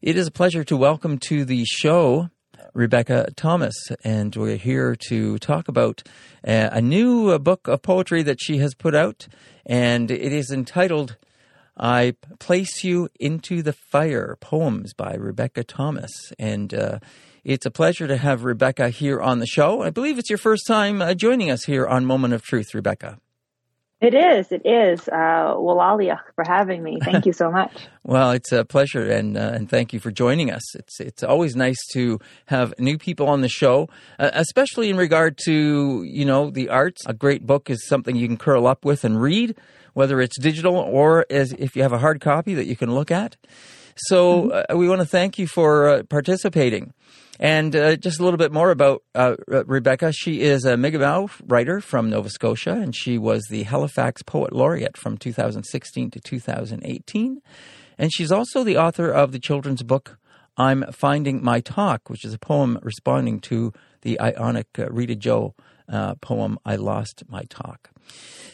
[0.00, 2.30] It is a pleasure to welcome to the show
[2.74, 6.02] Rebecca Thomas, and we're here to talk about
[6.46, 9.28] uh, a new book of poetry that she has put out,
[9.66, 11.16] and it is entitled
[11.76, 16.10] I Place You Into the Fire Poems by Rebecca Thomas.
[16.38, 16.98] And uh,
[17.44, 19.82] it's a pleasure to have Rebecca here on the show.
[19.82, 23.18] I believe it's your first time uh, joining us here on Moment of Truth, Rebecca.
[24.02, 24.50] It is.
[24.50, 25.08] It is.
[25.08, 26.98] Uh, Walalia for having me.
[27.00, 27.72] Thank you so much.
[28.02, 30.74] well, it's a pleasure, and uh, and thank you for joining us.
[30.74, 35.38] It's it's always nice to have new people on the show, uh, especially in regard
[35.44, 37.06] to you know the arts.
[37.06, 39.56] A great book is something you can curl up with and read
[39.92, 43.10] whether it's digital or as if you have a hard copy that you can look
[43.10, 43.36] at.
[43.96, 44.72] So mm-hmm.
[44.72, 46.94] uh, we want to thank you for uh, participating.
[47.40, 50.12] And uh, just a little bit more about uh, Rebecca.
[50.12, 54.96] She is a Mi'kmaq writer from Nova Scotia, and she was the Halifax Poet Laureate
[54.96, 57.42] from 2016 to 2018.
[57.98, 60.18] And she's also the author of the children's book
[60.56, 65.54] I'm Finding My Talk, which is a poem responding to the Ionic uh, Rita Joe
[65.88, 67.91] uh, poem I Lost My Talk.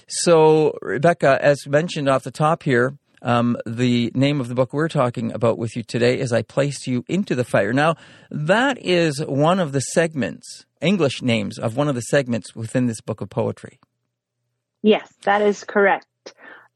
[0.06, 4.88] So, Rebecca, as mentioned off the top here, um, the name of the book we're
[4.88, 7.72] talking about with you today is I Placed You Into the Fire.
[7.72, 7.96] Now,
[8.30, 13.00] that is one of the segments, English names of one of the segments within this
[13.00, 13.80] book of poetry.
[14.82, 16.06] Yes, that is correct.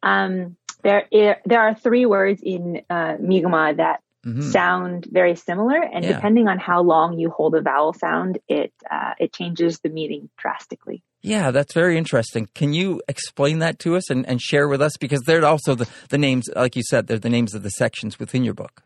[0.03, 1.07] Um, there,
[1.45, 4.43] there are three words in uh, Mi'kmaq that mm-hmm.
[4.43, 6.13] sound very similar, and yeah.
[6.13, 10.31] depending on how long you hold a vowel sound, it uh, it changes the meaning
[10.37, 11.03] drastically.
[11.23, 12.49] Yeah, that's very interesting.
[12.53, 14.97] Can you explain that to us and, and share with us?
[14.99, 18.19] Because they're also the, the names, like you said, they're the names of the sections
[18.19, 18.83] within your book.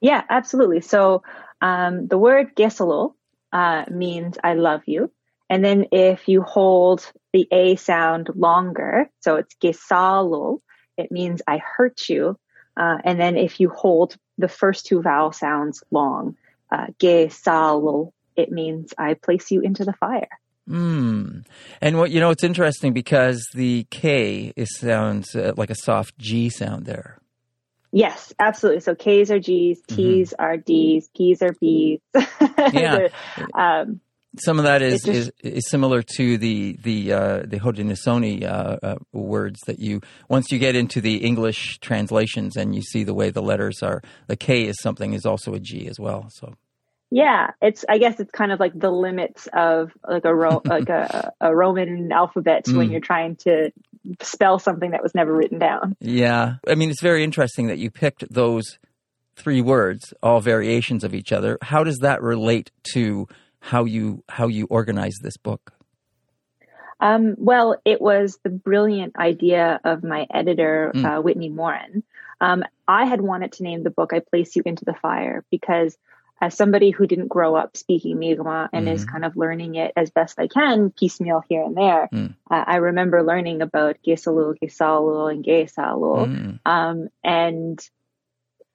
[0.00, 0.82] Yeah, absolutely.
[0.82, 1.22] So
[1.62, 3.14] um, the word gesalo
[3.52, 5.10] uh, means I love you.
[5.48, 10.58] And then if you hold the A sound longer, so it's gesalo,
[10.98, 12.38] it means I hurt you.
[12.76, 16.36] Uh, and then if you hold the first two vowel sounds long,
[16.70, 20.28] uh, gesalo, it means I place you into the fire.
[20.68, 21.40] Hmm.
[21.80, 26.18] And what you know, it's interesting because the K is sounds uh, like a soft
[26.18, 27.18] G sound there.
[27.92, 28.80] Yes, absolutely.
[28.80, 29.96] So K's are G's, mm-hmm.
[29.96, 30.42] T's mm-hmm.
[30.42, 32.00] are D's, P's are B's.
[32.72, 33.08] yeah.
[33.54, 34.00] um,
[34.38, 38.78] Some of that is, just, is, is similar to the the uh, the Haudenosaunee uh,
[38.82, 43.14] uh, words that you once you get into the English translations and you see the
[43.14, 44.02] way the letters are.
[44.26, 46.28] The K is something is also a G as well.
[46.30, 46.54] So
[47.10, 50.88] yeah, it's I guess it's kind of like the limits of like a ro- like
[50.88, 52.76] a, a Roman alphabet mm.
[52.76, 53.72] when you're trying to
[54.20, 55.96] spell something that was never written down.
[56.00, 58.78] Yeah, I mean it's very interesting that you picked those
[59.36, 61.58] three words, all variations of each other.
[61.62, 63.28] How does that relate to
[63.66, 65.72] how you how you organize this book?
[67.00, 71.04] Um, well, it was the brilliant idea of my editor, mm.
[71.04, 72.04] uh, Whitney Moran.
[72.40, 75.98] Um, I had wanted to name the book "I Place You into the Fire" because
[76.40, 78.94] as somebody who didn't grow up speaking Mi'kmaq and mm-hmm.
[78.94, 82.34] is kind of learning it as best I can, piecemeal here and there, mm.
[82.50, 86.60] uh, I remember learning about Gesalul, Gesalul, and Gesalul, mm.
[86.64, 87.80] um, and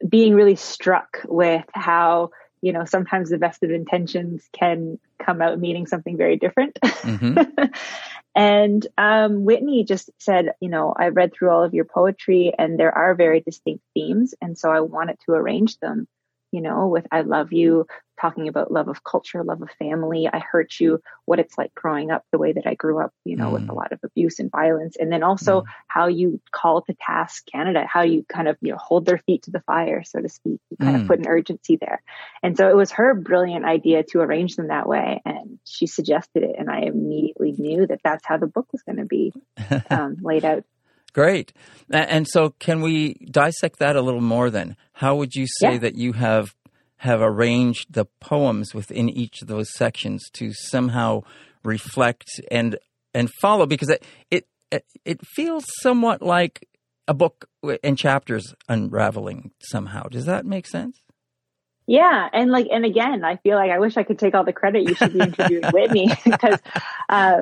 [0.07, 5.59] being really struck with how you know sometimes the best of intentions can come out
[5.59, 6.79] meaning something very different.
[6.81, 7.65] Mm-hmm.
[8.35, 12.79] and um, Whitney just said, you know, I read through all of your poetry, and
[12.79, 16.07] there are very distinct themes, and so I wanted to arrange them
[16.51, 17.85] you know, with I love you,
[18.21, 22.11] talking about love of culture, love of family, I hurt you, what it's like growing
[22.11, 23.53] up the way that I grew up, you know, mm.
[23.53, 23.75] with a mm.
[23.75, 24.95] lot of abuse and violence.
[24.99, 25.65] And then also mm.
[25.87, 29.43] how you call to task Canada, how you kind of, you know, hold their feet
[29.43, 30.59] to the fire, so to speak.
[30.69, 31.01] You kind mm.
[31.01, 32.03] of put an urgency there.
[32.43, 35.21] And so it was her brilliant idea to arrange them that way.
[35.25, 36.55] And she suggested it.
[36.57, 39.33] And I immediately knew that that's how the book was going to be
[39.89, 40.63] um, laid out.
[41.13, 41.51] Great.
[41.89, 44.77] And so, can we dissect that a little more then?
[44.93, 45.77] How would you say Yeah.
[45.79, 46.55] that you have
[46.97, 51.21] have arranged the poems within each of those sections to somehow
[51.63, 52.77] reflect and
[53.13, 53.65] and follow?
[53.65, 54.47] Because it it
[55.03, 56.67] it feels somewhat like
[57.07, 57.49] a book
[57.83, 60.03] in chapters unraveling somehow.
[60.03, 61.01] Does that make sense?
[61.87, 64.53] Yeah, and like, and again, I feel like I wish I could take all the
[64.53, 64.83] credit.
[64.83, 66.59] You should be interviewing Whitney because
[67.09, 67.41] uh,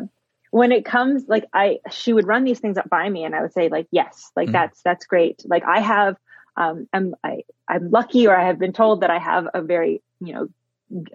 [0.51, 3.41] when it comes, like, I she would run these things up by me, and I
[3.41, 4.53] would say, like, yes, like Mhm.
[4.53, 5.43] that's that's great.
[5.45, 6.17] Like, I have,
[6.57, 10.01] um, I'm I, I'm lucky, or I have been told that I have a very,
[10.21, 10.47] you know,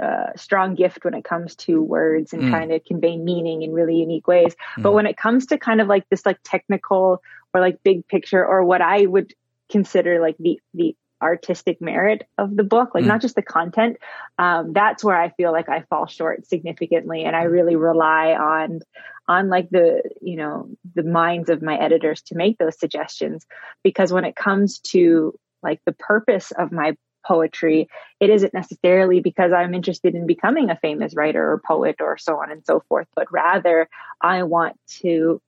[0.00, 2.50] uh, strong gift when it comes to words and Mm.
[2.50, 4.54] kind of convey meaning in really unique ways.
[4.76, 4.94] But Mhm.
[4.94, 7.20] when it comes to kind of like this, like technical
[7.52, 9.34] or like big picture, or what I would
[9.70, 13.08] consider like the the artistic merit of the book, like Mm.
[13.08, 13.96] not just the content,
[14.38, 18.80] um, that's where I feel like I fall short significantly, and I really rely on
[19.26, 23.46] on like the you know the minds of my editors to make those suggestions
[23.82, 26.96] because when it comes to like the purpose of my
[27.26, 27.88] poetry
[28.20, 32.36] it isn't necessarily because i'm interested in becoming a famous writer or poet or so
[32.36, 33.88] on and so forth but rather
[34.20, 35.40] i want to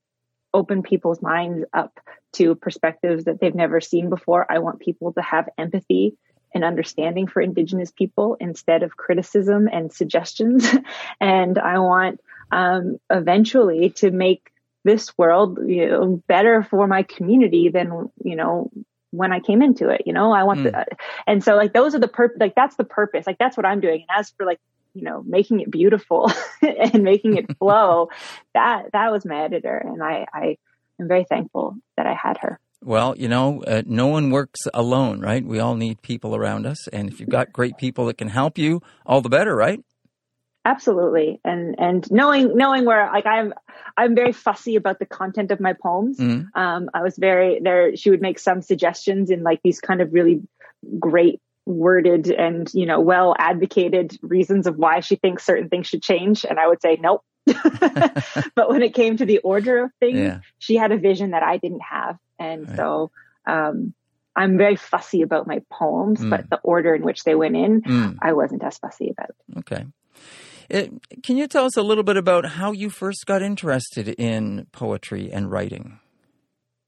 [0.55, 2.00] open people's minds up
[2.37, 6.16] to perspectives that they've never seen before i want people to have empathy
[6.55, 10.66] and understanding for indigenous people instead of criticism and suggestions
[11.20, 12.20] and i want
[12.53, 14.53] um, eventually to make
[14.85, 18.70] this world you know, better for my community than you know
[19.11, 20.03] when I came into it.
[20.07, 20.87] You know, I want the,
[21.27, 22.38] and so like those are the purpose.
[22.40, 23.27] Like that's the purpose.
[23.27, 24.05] Like that's what I'm doing.
[24.09, 24.61] And as for like
[24.94, 26.31] you know making it beautiful
[26.62, 28.11] and making it flow,
[28.55, 30.59] that that was my editor, and I I
[31.00, 32.61] am very thankful that I had her.
[32.82, 35.44] Well, you know, uh, no one works alone, right?
[35.44, 38.59] We all need people around us, and if you've got great people that can help
[38.59, 39.80] you, all the better, right?
[40.64, 43.54] Absolutely, and and knowing knowing where like I'm
[43.96, 46.18] I'm very fussy about the content of my poems.
[46.18, 46.48] Mhm.
[46.54, 47.96] Um, I was very there.
[47.96, 50.42] She would make some suggestions in like these kind of really
[50.98, 56.02] great worded and you know well advocated reasons of why she thinks certain things should
[56.02, 57.22] change, and I would say nope.
[58.55, 60.40] but when it came to the order of things, Yeah.
[60.59, 62.76] she had a vision that I didn't have, and Right.
[62.76, 63.11] so
[63.46, 63.94] um,
[64.35, 66.31] I'm very fussy about my poems, Mm.
[66.31, 69.31] but the order in which they went in, Mm, I wasn't as fussy about.
[69.59, 69.87] okay.
[70.72, 70.87] Uh,
[71.22, 75.31] can you tell us a little bit about how you first got interested in poetry
[75.33, 76.00] and writing?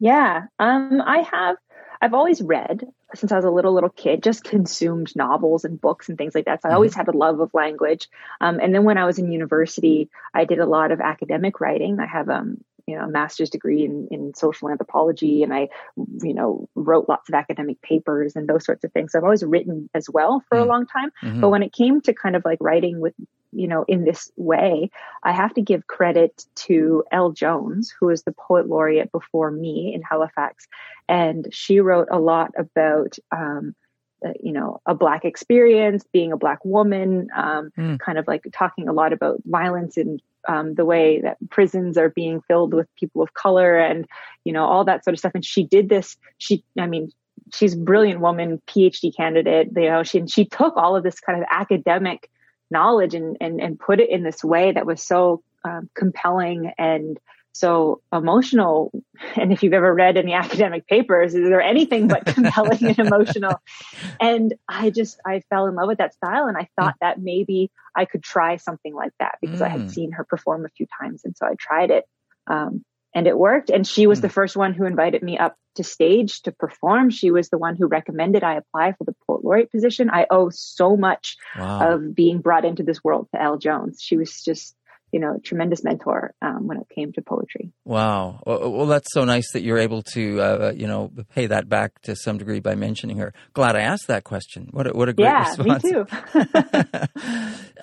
[0.01, 1.57] Yeah, um, I have.
[2.01, 2.85] I've always read
[3.15, 4.23] since I was a little little kid.
[4.23, 6.63] Just consumed novels and books and things like that.
[6.63, 8.09] So I always had a love of language.
[8.41, 11.99] Um, and then when I was in university, I did a lot of academic writing.
[12.01, 15.69] I have um, you know, a master's degree in, in social anthropology, and I,
[16.23, 19.13] you know, wrote lots of academic papers and those sorts of things.
[19.13, 20.69] So I've always written as well for a Mm.
[20.69, 21.13] long time.
[21.23, 21.41] Mhm.
[21.43, 23.13] But when it came to kind of like writing with,
[23.53, 24.91] you know, in this way,
[25.23, 29.93] I have to give credit to El Jones, who was the poet laureate before me
[29.95, 30.67] in Halifax.
[31.09, 33.75] And she wrote a lot about, um,
[34.25, 37.99] uh, you know, a black experience, being a black woman, um, Mm.
[37.99, 42.09] kind of like talking a lot about violence and um, the way that prisons are
[42.09, 44.07] being filled with people of color and,
[44.45, 45.35] you know, all that sort of stuff.
[45.35, 46.17] And she did this.
[46.39, 47.11] She, I mean,
[47.53, 49.69] she's a brilliant woman, PhD candidate.
[49.77, 52.31] You know, she and she took all of this kind of academic
[52.71, 57.19] knowledge and and and put it in this way that was so um, compelling and
[57.53, 58.93] so emotional.
[59.37, 63.61] And if you've ever read any academic papers, is there anything but compelling and emotional?
[64.21, 67.71] And I just I fell in love with that style, and I thought that maybe
[67.97, 69.73] I could try something like that because I Mm.
[69.73, 72.05] had seen her perform a few times, and so I tried it.
[72.47, 73.71] Um, and it worked.
[73.71, 74.23] And she was Mm.
[74.23, 77.11] the first one who invited me up to stage to perform.
[77.11, 80.11] She was the one who recommended I apply for the poet laureate position.
[80.11, 81.95] I owe so much Wow.
[81.95, 84.01] of being brought into this world to El Jones.
[84.03, 84.75] She was just,
[85.13, 87.73] you know, tremendous mentor um, when it came to poetry.
[87.85, 88.43] Wow.
[88.47, 92.01] Well, well, that's so nice that you're able to, uh, you know, pay that back
[92.03, 93.33] to some degree by mentioning her.
[93.55, 94.69] Glad I asked that question.
[94.71, 95.85] What a, what a great yeah, response.
[95.85, 96.07] me too.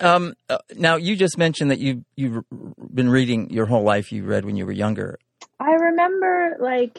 [0.00, 2.44] um, uh, now, you just mentioned that you you've
[2.94, 4.12] been reading your whole life.
[4.12, 5.18] You read when you were younger.
[5.58, 6.98] I remember like,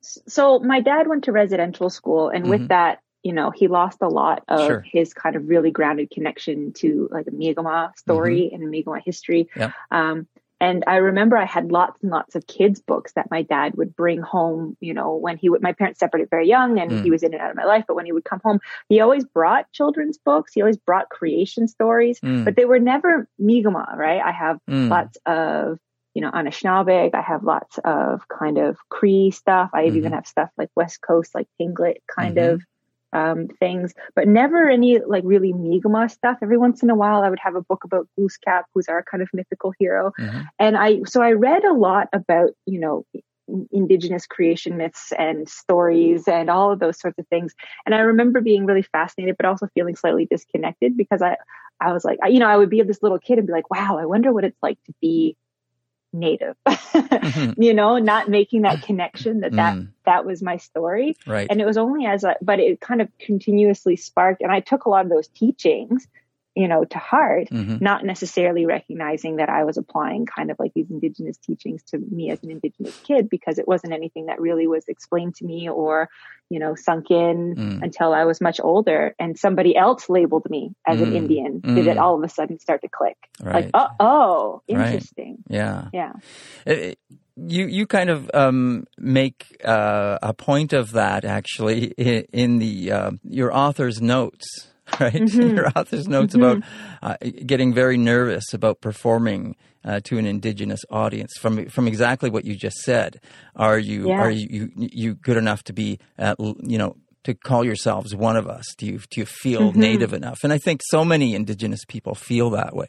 [0.00, 2.48] so my dad went to residential school, and Mhm.
[2.48, 4.84] with that, you know, he lost a lot of Sure.
[4.90, 9.48] his kind of really grounded connection to like a Mi'kmaq story and a Mi'kmaq history.
[9.56, 9.72] Yep.
[9.90, 10.26] Um,
[10.62, 13.96] and I remember I had lots and lots of kids' books that my dad would
[13.96, 14.76] bring home.
[14.80, 17.02] You know, when he would, my parents separated very young, and Mm.
[17.02, 17.84] he was in and out of my life.
[17.88, 18.58] But when he would come home,
[18.90, 20.52] he always brought children's books.
[20.52, 24.20] He always brought creation stories, Mm, but they were never Mi'kmaq, right?
[24.22, 25.78] I have mm, lots of
[26.14, 27.14] you know Anishinaabe.
[27.14, 29.70] I have lots of kind of Cree stuff.
[29.72, 29.96] I Mhm.
[29.96, 32.52] even have stuff like West Coast, like Tlingit kind Mhm.
[32.54, 32.62] of
[33.12, 36.38] um, things, but never any like really Mi'kmaq stuff.
[36.42, 39.22] Every once in a while, I would have a book about Glooskap, who's our kind
[39.22, 40.12] of mythical hero.
[40.18, 40.46] mhm.
[40.58, 43.04] And I, so I read a lot about, you know,
[43.72, 47.54] indigenous creation myths and stories and all of those sorts of things.
[47.84, 51.36] And I remember being really fascinated, but also feeling slightly disconnected because I,
[51.80, 53.70] I was like, I, you know, I would be this little kid and be like,
[53.70, 55.36] wow, I wonder what it's like to be
[56.12, 57.62] native mm-hmm.
[57.62, 59.88] you know not making that connection that that mm.
[60.04, 63.08] that was my story right and it was only as I, but it kind of
[63.18, 66.08] continuously sparked and i took a lot of those teachings
[66.60, 67.82] you know, to heart, mm-hmm.
[67.82, 72.30] not necessarily recognizing that I was applying kind of like these indigenous teachings to me
[72.30, 76.10] as an indigenous kid because it wasn't anything that really was explained to me or,
[76.50, 77.82] you know, sunk in mm.
[77.82, 81.04] until I was much older and somebody else labeled me as mm.
[81.04, 81.62] an Indian.
[81.62, 81.76] Mm.
[81.76, 83.16] Did it all of a sudden start to click?
[83.40, 83.64] Right.
[83.64, 85.38] Like, oh, oh, interesting.
[85.48, 85.56] Right.
[85.56, 85.88] Yeah.
[85.94, 86.12] Yeah.
[86.66, 86.98] It,
[87.36, 92.92] you you kind of um, make uh, a point of that actually in, in the
[92.92, 94.69] uh, your author's notes
[95.00, 95.12] right?
[95.12, 95.56] Mm-hmm.
[95.56, 96.62] Your author's notes mm-hmm.
[97.02, 101.32] about uh, getting very nervous about performing uh, to an indigenous audience.
[101.38, 103.20] From from exactly what you just said,
[103.56, 104.20] are you yeah.
[104.20, 108.36] are you, you, you good enough to be uh, you know to call yourselves one
[108.36, 108.64] of us?
[108.76, 109.80] Do you do you feel mm-hmm.
[109.80, 110.40] native enough?
[110.42, 112.88] And I think so many indigenous people feel that way,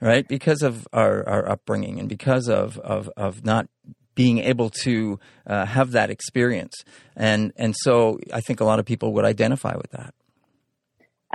[0.00, 0.26] right?
[0.26, 3.68] Because of our, our upbringing and because of of of not
[4.14, 6.74] being able to uh, have that experience.
[7.14, 10.14] And and so I think a lot of people would identify with that.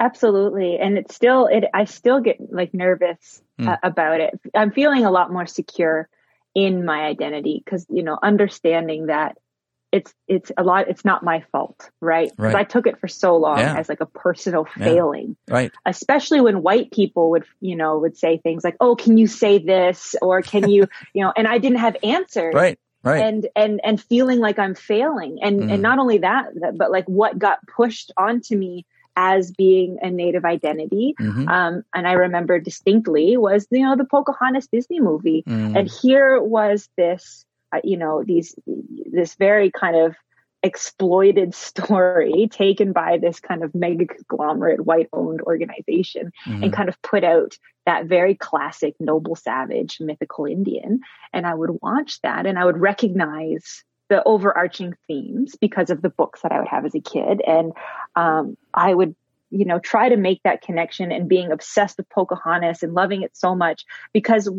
[0.01, 0.79] Absolutely.
[0.79, 3.67] And it's still, it, I still get like nervous mm.
[3.67, 4.33] uh, about it.
[4.55, 6.09] I'm feeling a lot more secure
[6.55, 9.37] in my identity because, you know, understanding that
[9.91, 12.31] it's, it's a lot, it's not my fault, right?
[12.35, 12.61] Because right.
[12.61, 13.77] I took it for so long yeah.
[13.77, 15.35] as like a personal failing.
[15.47, 15.53] Yeah.
[15.53, 15.71] Right.
[15.85, 19.59] Especially when white people would, you know, would say things like, oh, can you say
[19.59, 20.15] this?
[20.19, 22.55] Or can you, you know, and I didn't have answers.
[22.55, 22.79] Right.
[23.03, 23.25] Right.
[23.25, 25.73] and and and feeling like i'm failing and mm.
[25.73, 28.85] and not only that but like what got pushed onto me
[29.15, 31.15] as being a native identity.
[31.19, 31.47] Mm-hmm.
[31.47, 35.43] Um, and I remember distinctly was, you know, the Pocahontas Disney movie.
[35.47, 35.77] Mm.
[35.77, 38.55] And here was this, uh, you know, these,
[39.11, 40.15] this very kind of
[40.63, 46.63] exploited story taken by this kind of mega conglomerate white owned organization mm-hmm.
[46.63, 50.99] and kind of put out that very classic noble savage mythical Indian.
[51.33, 56.09] And I would watch that and I would recognize the overarching themes because of the
[56.09, 57.41] books that I would have as a kid.
[57.47, 57.71] And
[58.17, 59.15] um, I would,
[59.51, 63.37] you know, try to make that connection and being obsessed with Pocahontas and loving it
[63.37, 64.49] so much because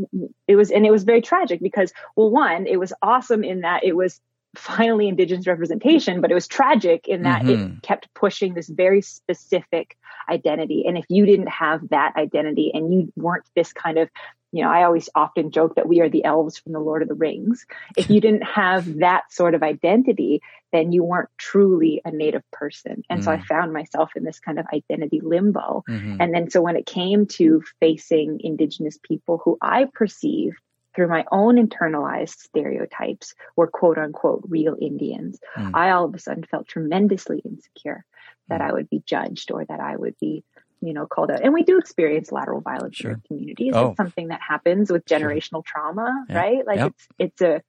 [0.49, 3.85] it was, and it was very tragic because, well, one, it was awesome in that
[3.85, 4.23] it was
[4.57, 7.75] finally indigenous representation, but it was tragic in that mm-hmm.
[7.75, 9.99] it kept pushing this very specific
[10.31, 10.85] identity.
[10.87, 14.09] And if you didn't have that identity and you weren't this kind of
[14.53, 17.09] you know, I always often joke that we are the elves from the Lord of
[17.09, 17.65] the Rings.
[17.97, 20.43] If you didn't have that sort of identity,
[20.73, 23.03] then you weren't truly a native person.
[23.09, 23.25] And mm.
[23.25, 23.47] so I mm.
[23.47, 25.85] found myself in this kind of identity limbo.
[25.89, 26.17] Mm-hmm.
[26.21, 30.57] And then so when it came to facing indigenous people who I perceived
[30.95, 35.71] through my own internalized stereotypes were quote unquote real Indians, mm.
[35.73, 38.05] I all of a sudden felt tremendously insecure
[38.49, 38.69] that mm.
[38.69, 40.45] I would be judged or that I would be
[40.83, 41.43] you know, called out.
[41.43, 43.13] And we do experience lateral violence sure.
[43.13, 43.73] in our communities.
[43.75, 43.89] Oh.
[43.89, 45.65] It's something that happens with generational sure.
[45.67, 46.37] trauma, yeah.
[46.37, 46.67] right?
[46.67, 46.93] Like yep.
[46.93, 47.63] it's it's a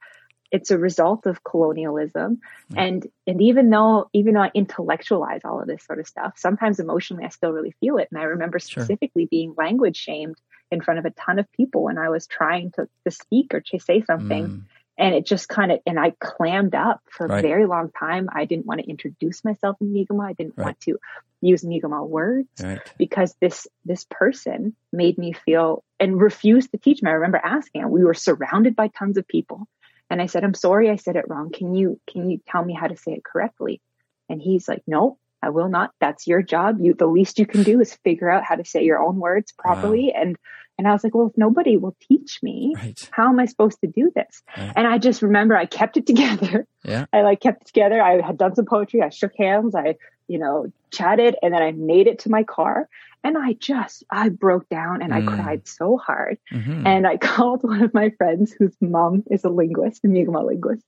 [0.52, 2.42] it's a result of colonialism.
[2.70, 2.82] Yeah.
[2.82, 6.80] And and even though even though I intellectualize all of this sort of stuff, sometimes
[6.80, 8.10] emotionally I still really feel it.
[8.12, 9.30] And I remember specifically sure.
[9.30, 10.36] being language shamed
[10.72, 13.62] in front of a ton of people when I was trying to, to speak or
[13.62, 14.48] to say something.
[14.48, 14.64] Mm
[14.98, 17.44] and it just kind of and i clammed up for right.
[17.44, 18.30] a very long time.
[18.34, 20.30] I didn't want to introduce myself in mi'kmaq.
[20.30, 20.66] I didn't right.
[20.66, 21.00] want to
[21.42, 22.82] use mi'kmaq words right.
[22.98, 27.10] because this this person made me feel and refused to teach me.
[27.10, 29.68] I remember asking we were surrounded by tons of people.
[30.10, 31.52] And i said i'm sorry i said it wrong.
[31.52, 33.82] Can you can you tell me how to say it correctly?
[34.30, 35.92] And he's like no I will not.
[36.00, 36.78] That's your job.
[36.80, 39.52] You, the least you can do is figure out how to say your own words
[39.52, 40.12] properly.
[40.14, 40.22] Wow.
[40.22, 40.38] And
[40.78, 43.10] and I was like, well, if nobody will teach me, right.
[43.12, 44.42] how am I supposed to do this?
[44.58, 44.74] Right.
[44.76, 46.66] And I just remember I kept it together.
[46.84, 47.06] Yeah.
[47.14, 48.02] I like kept it together.
[48.02, 49.02] I had done some poetry.
[49.02, 49.76] I shook hands.
[49.76, 52.88] I, you know, chatted and then I made it to my car
[53.24, 55.30] and I just, I broke down and mm.
[55.30, 56.38] I cried so hard.
[56.52, 56.86] Mm-hmm.
[56.86, 60.86] And I called one of my friends whose mom is a linguist, a Mi'kmaq linguist.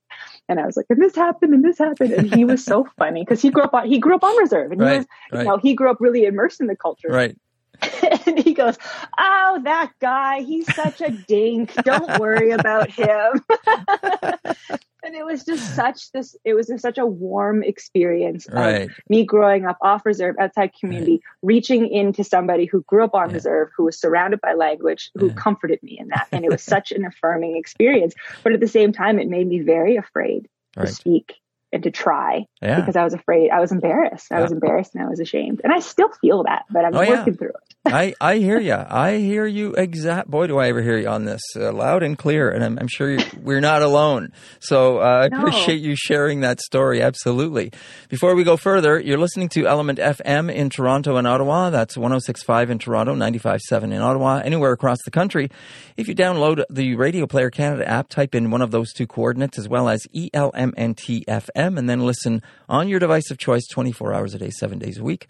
[0.48, 2.12] And I was like, and this happened and this happened.
[2.12, 4.72] And he was so funny because he grew up on, he grew up on reserve
[4.72, 4.92] and right.
[4.92, 5.38] he was, right.
[5.40, 7.08] you know, he grew up really immersed in the culture.
[7.08, 7.36] Right.
[8.26, 8.76] and he goes,
[9.18, 11.74] Oh, that guy, he's such a dink.
[11.74, 13.44] Don't worry about him.
[15.02, 18.82] and it was just such this, it was such a warm experience right.
[18.82, 21.20] of me growing up off reserve, outside community, right.
[21.42, 23.34] reaching into somebody who grew up on yeah.
[23.34, 25.34] reserve, who was surrounded by language, who yeah.
[25.34, 26.28] comforted me in that.
[26.32, 28.14] And it was such an affirming experience.
[28.42, 30.86] But at the same time, it made me very afraid right.
[30.86, 31.36] to speak
[31.76, 32.80] and to try Yeah.
[32.80, 33.50] because I was afraid.
[33.50, 34.32] I was embarrassed.
[34.32, 35.60] I was embarrassed and I was ashamed.
[35.62, 37.18] And I still feel that, but I'm Oh, yeah.
[37.18, 37.62] working through it.
[37.88, 38.74] I, I hear you.
[38.74, 40.28] I hear you exact.
[40.28, 42.50] Boy, do I ever hear you on this uh, loud and clear.
[42.50, 44.32] And I'm, I'm sure we're not alone.
[44.58, 45.38] So uh, I No.
[45.38, 47.00] appreciate you sharing that story.
[47.00, 47.70] Absolutely.
[48.08, 51.70] Before we go further, you're listening to Element FM in Toronto and Ottawa.
[51.70, 55.48] That's 106.5 in Toronto, 95.7 in Ottawa, anywhere across the country.
[55.96, 59.58] If you download the Radio Player Canada app, type in one of those two coordinates
[59.60, 60.28] as well as E
[61.74, 65.04] And then listen on your device of choice 24 hours a day, seven days a
[65.04, 65.28] week.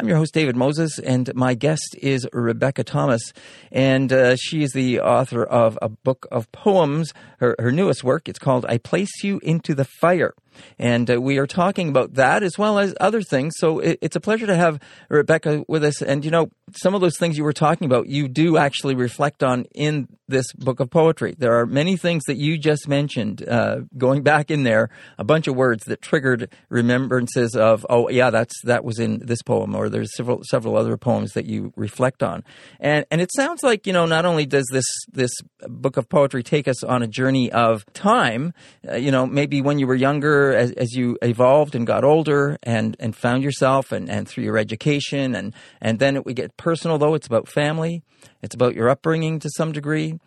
[0.00, 3.32] I'm your host, David Moses, and my guest is Rebecca Thomas.
[3.72, 8.28] And uh, she is the author of a book of poems, her, her newest work.
[8.28, 10.34] It's called I Place You Into the Fire.
[10.78, 13.54] And uh, we are talking about that as well as other things.
[13.58, 16.02] So it, it's a pleasure to have Rebecca with us.
[16.02, 19.42] And, you know, some of those things you were talking about, you do actually reflect
[19.42, 21.34] on in this book of poetry.
[21.38, 25.46] There are many things that you just mentioned, uh, going back in there, a bunch
[25.46, 29.88] of words that triggered remembrances of, oh, yeah, that's that was in this poem, or
[29.88, 32.44] there's several several other poems that you reflect on.
[32.78, 35.30] And and it sounds like, you know, not only does this this
[35.66, 38.52] book of poetry take us on a journey of time,
[38.86, 42.58] uh, you know, maybe when you were younger, as, as you evolved and got older
[42.62, 46.56] and, and found yourself and, and through your education and, and then it would get
[46.56, 47.14] personal though.
[47.14, 48.02] It's about family.
[48.42, 50.18] It's about your upbringing to some degree.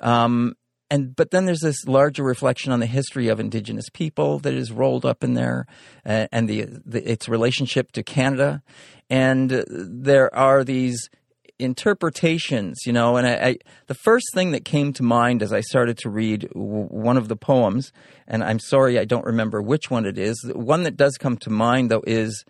[0.00, 0.56] Um,
[0.90, 4.72] and but then there's this larger reflection on the history of Indigenous people that is
[4.72, 5.66] rolled up in there,
[6.04, 8.62] uh, and the, the its relationship to Canada,
[9.08, 11.08] and there are these
[11.60, 13.16] interpretations, you know.
[13.16, 13.56] And I, I,
[13.86, 17.28] the first thing that came to mind as I started to read w- one of
[17.28, 17.92] the poems,
[18.26, 20.36] and I'm sorry I don't remember which one it is.
[20.46, 22.44] The one that does come to mind though is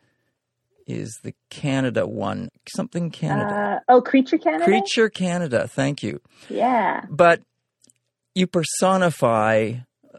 [0.86, 4.64] is the Canada one, something Canada, Uh, oh, Creature Canada?
[4.64, 5.68] Creature Canada.
[5.68, 7.04] Thank you Yeah.
[7.08, 7.40] but
[8.34, 9.74] you personify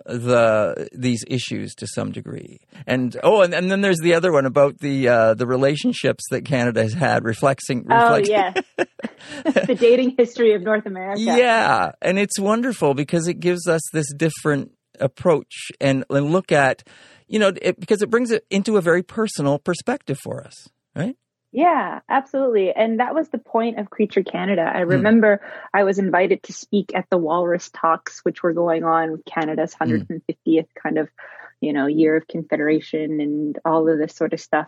[0.06, 4.45] the these issues to some degree and oh and, and then there's the other one
[4.45, 8.64] about the uh, the relationships that Canada has had reflecting Oh, reflecting yes.
[9.68, 11.22] the dating history of North America.
[11.22, 16.84] yeah and it's wonderful because it gives us this different approach and, and look at
[17.28, 21.16] you know it, because it brings it into a very personal perspective for us right
[21.52, 22.72] Yeah, absolutely.
[22.72, 24.70] And that was the point of Creature Canada.
[24.74, 24.89] I hmm.
[24.89, 25.41] remember
[25.74, 29.74] I was invited to speak at the Walrus Talks, which were going on with Canada's
[29.74, 29.91] hmm.
[29.91, 31.10] 150th kind of,
[31.60, 34.68] you know, year of confederation and all of this sort of stuff.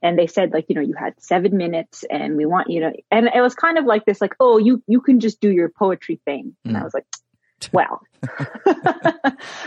[0.00, 2.92] And they said, like, you know, you had seven minutes and we want you to,
[3.10, 5.68] and it was kind of like this, like, oh, you, you can just do your
[5.68, 6.56] poetry thing.
[6.64, 6.84] And I hmm.
[6.84, 7.06] was like,
[7.72, 8.02] well,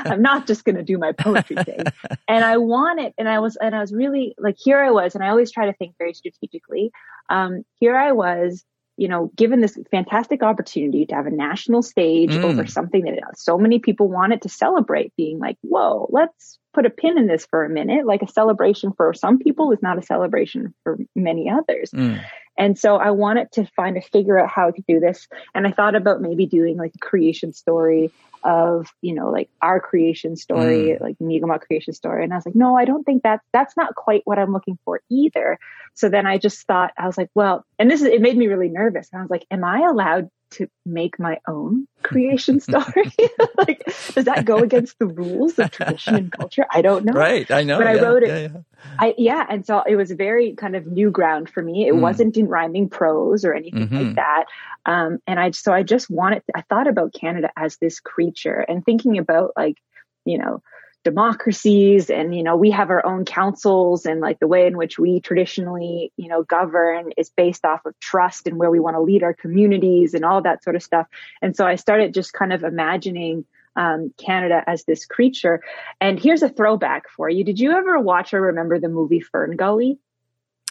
[0.06, 1.84] I'm not just going to do my poetry thing.
[2.28, 3.14] And I want it.
[3.18, 5.66] and I was, and I was really like, here I was, and I always try
[5.68, 6.92] to think very strategically.
[7.30, 8.64] Um, here I was,
[8.98, 12.46] you know, given this fantastic opportunity to have a national stage Mm.
[12.46, 16.90] over something that so many people wanted to celebrate, being like, whoa, let's put a
[16.90, 18.06] pin in this for a minute.
[18.06, 21.92] Like a celebration for some people is not a celebration for many others.
[21.92, 22.22] Mm.
[22.58, 25.28] And so I wanted to find a figure out how to do this.
[25.54, 28.12] And I thought about maybe doing like a creation story
[28.44, 31.02] of, you know, like our creation story, mm.
[31.02, 32.24] like Mi'kmaq creation story.
[32.24, 34.78] And I was like, no, I don't think that's, that's not quite what I'm looking
[34.86, 35.58] for either.
[35.96, 38.48] So then I just thought, I was like, well, and this is, it made me
[38.48, 39.10] really nervous.
[39.12, 43.12] And I was like, am I allowed to make my own creation story?
[43.58, 43.84] like,
[44.14, 46.66] does that go against the rules of tradition and culture?
[46.72, 47.14] I don't know.
[47.14, 48.62] right I know But I wrote it- yeah, yeah.
[49.00, 51.88] I yeah, and so it was very kind of new ground for me.
[51.88, 52.02] It Mm.
[52.02, 54.06] wasn't in rhyming prose or anything Mhm.
[54.08, 54.46] like that.
[54.86, 56.44] Um, and I so I just wanted.
[56.56, 59.78] I thought about Canada as this creature and thinking about like
[60.26, 60.62] you know
[61.06, 64.98] democracies and you know we have our own councils and like the way in which
[64.98, 69.02] we traditionally you know govern is based off of trust and where we want to
[69.02, 71.06] lead our communities and all that sort of stuff.
[71.44, 73.46] And so i started just kind of imagining
[73.78, 75.62] um, canada as this creature.
[76.02, 77.44] And here's a throwback for you.
[77.44, 80.00] Did you ever watch or remember the movie fern gully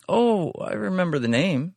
[0.09, 1.74] oh I remember the name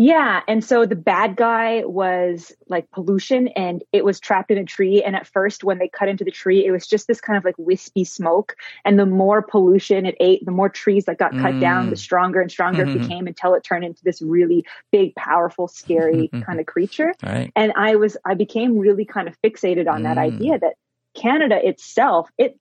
[0.00, 0.42] Yeah.
[0.46, 5.02] And so the bad guy was like pollution and it was trapped in a tree.
[5.02, 7.44] And at first, when they cut into the tree, it was just this kind of
[7.44, 8.54] like wispy smoke.
[8.84, 11.60] And the more pollution it ate, the more trees that got cut Mm.
[11.60, 12.94] down, the stronger and stronger Mhm.
[12.94, 17.12] it became until it turned into this really big, powerful, scary kind of creature.
[17.24, 20.32] right And I was, I became really kind of fixated on that Mm.
[20.32, 20.74] idea that
[21.14, 22.56] Canada itself, it,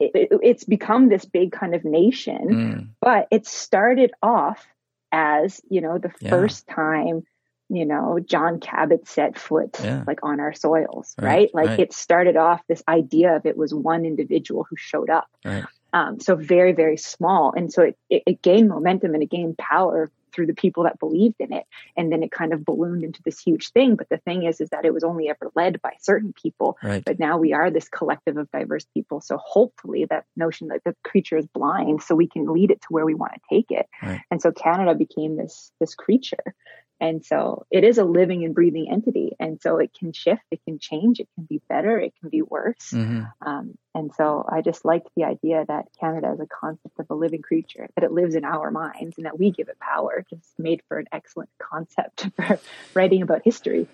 [0.00, 2.88] it, it's become this big kind of nation Mm.
[3.00, 4.66] but it started off
[5.14, 6.30] as you know the Yeah.
[6.30, 7.22] first time
[7.68, 10.02] you know john cabot set foot Yeah.
[10.06, 11.80] like on our soils Right, right, like right.
[11.80, 15.64] it started off this idea of it was one individual who showed up Right.
[15.92, 19.56] um, so very very small and so it, it, it gained momentum and it gained
[19.56, 21.64] power through the people that believed in it.
[21.96, 23.96] And then it kind of ballooned into this huge thing.
[23.96, 26.76] But the thing is, is that it was only ever led by certain people.
[26.82, 27.04] Right.
[27.04, 29.20] But now we are this collective of diverse people.
[29.20, 32.88] So hopefully that notion that the creature is blind so we can lead it to
[32.90, 33.86] where we want to take it.
[34.02, 34.20] Right.
[34.30, 36.54] And so Canada became this, this creature.
[37.00, 39.34] And so it is a living and breathing entity.
[39.38, 42.42] And so it can shift, it can change, it can be better, it can be
[42.42, 42.92] worse.
[42.92, 43.30] Mhm.
[43.44, 47.14] Um, and so I just like the idea that Canada is a concept of a
[47.14, 50.24] living creature, that it lives in our minds and that we give it power.
[50.30, 52.58] Just made for an excellent concept for
[52.94, 53.86] writing about history.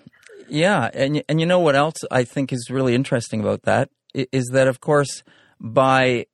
[0.47, 4.47] Yeah, and and you know what else I think is really interesting about that is
[4.53, 5.23] that of course
[5.59, 6.25] by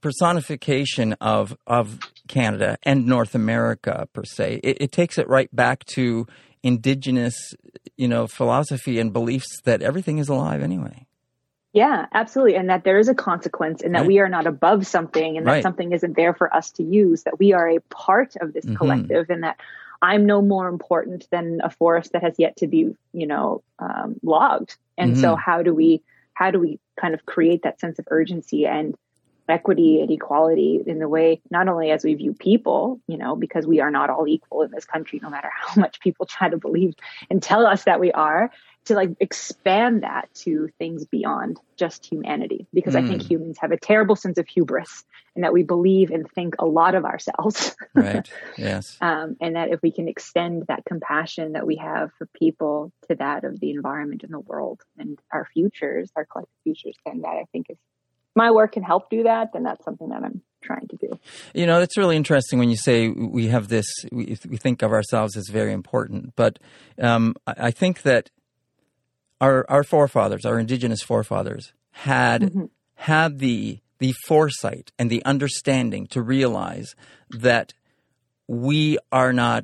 [0.00, 1.98] personification of of
[2.28, 6.26] Canada and North America per se, it, it takes it right back to
[6.62, 7.54] indigenous,
[7.96, 11.06] you know, philosophy and beliefs that everything is alive anyway.
[11.72, 12.56] Yeah, absolutely.
[12.56, 14.08] And that there is a consequence and that Right.
[14.08, 15.62] we are not above something and that Right.
[15.62, 18.76] something isn't there for us to use, that we are a part of this Mhm.
[18.76, 19.58] collective and that
[20.02, 24.16] I'm no more important than a forest that has yet to be, you know, um,
[24.22, 24.76] logged.
[24.98, 25.38] And so Mhm.
[25.38, 26.02] how do we,
[26.34, 28.96] how do we kind of create that sense of urgency and
[29.50, 33.66] equity and equality in the way, not only as we view people, you know, because
[33.66, 36.56] we are not all equal in this country, no matter how much people try to
[36.58, 36.94] believe
[37.30, 38.50] and tell us that we are,
[38.86, 43.30] to like expand that to things beyond just humanity because i think Mm.
[43.30, 46.94] humans have a terrible sense of hubris and that we believe and think a lot
[46.94, 48.30] of ourselves Right.
[48.56, 48.96] yes.
[49.00, 53.14] um, and that if we can extend that compassion that we have for people to
[53.16, 57.36] that of the environment and the world and our futures our collective futures then that
[57.36, 57.78] i think is
[58.44, 61.10] my work can help do that then that's something that i'm trying to do
[61.54, 63.88] You know, it's really interesting when you say we have this,
[64.18, 66.22] we, we think of ourselves as very important.
[66.42, 66.52] But
[67.08, 68.24] um, I I think that
[69.40, 71.64] our, our forefathers, our indigenous forefathers,
[72.08, 72.64] had Mm-hmm.
[73.12, 76.88] had the the foresight and the understanding to realize
[77.48, 77.68] that
[78.46, 79.62] we are not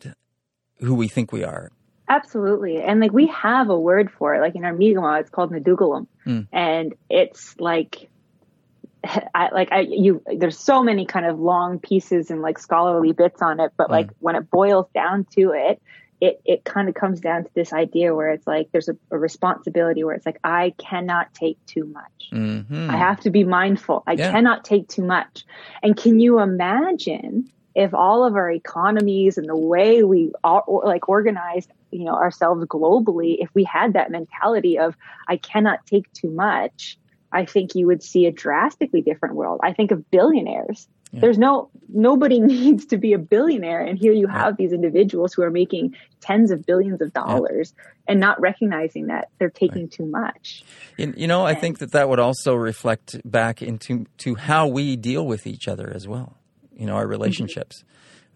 [0.86, 1.70] who we think we are.
[2.08, 2.74] Absolutely.
[2.88, 4.40] And like we have a word for it.
[4.40, 6.06] Like in our Mi'kmaq, it's called Netukulimk.
[6.26, 6.46] Mm.
[6.52, 7.92] And it's like
[9.34, 13.42] I like I you there's so many kind of long pieces and like scholarly bits
[13.42, 15.80] on it, but like when it boils down to it,
[16.20, 19.18] it it kind of comes down to this idea where it's like there's a, a
[19.18, 22.30] responsibility where it's like I cannot take too much.
[22.32, 24.02] hmm I have to be mindful.
[24.06, 24.30] I Yeah.
[24.30, 25.44] cannot take too much.
[25.82, 31.08] And can you imagine if all of our economies and the way we are like
[31.08, 34.96] organized, you know, ourselves globally, if we had that mentality of
[35.28, 36.98] I cannot take too much,
[37.32, 39.60] I think you would see a drastically different world.
[39.62, 40.88] I think of billionaires.
[41.12, 41.20] Yeah.
[41.20, 45.42] There's no nobody needs to be a billionaire and here you have these individuals who
[45.42, 47.74] are making tens of billions of dollars
[48.08, 50.64] and not recognizing that they're taking too much.
[50.96, 54.96] You, you know, I think that that would also reflect back into to how we
[54.96, 56.36] deal with each other as well.
[56.76, 57.84] You know, our relationships.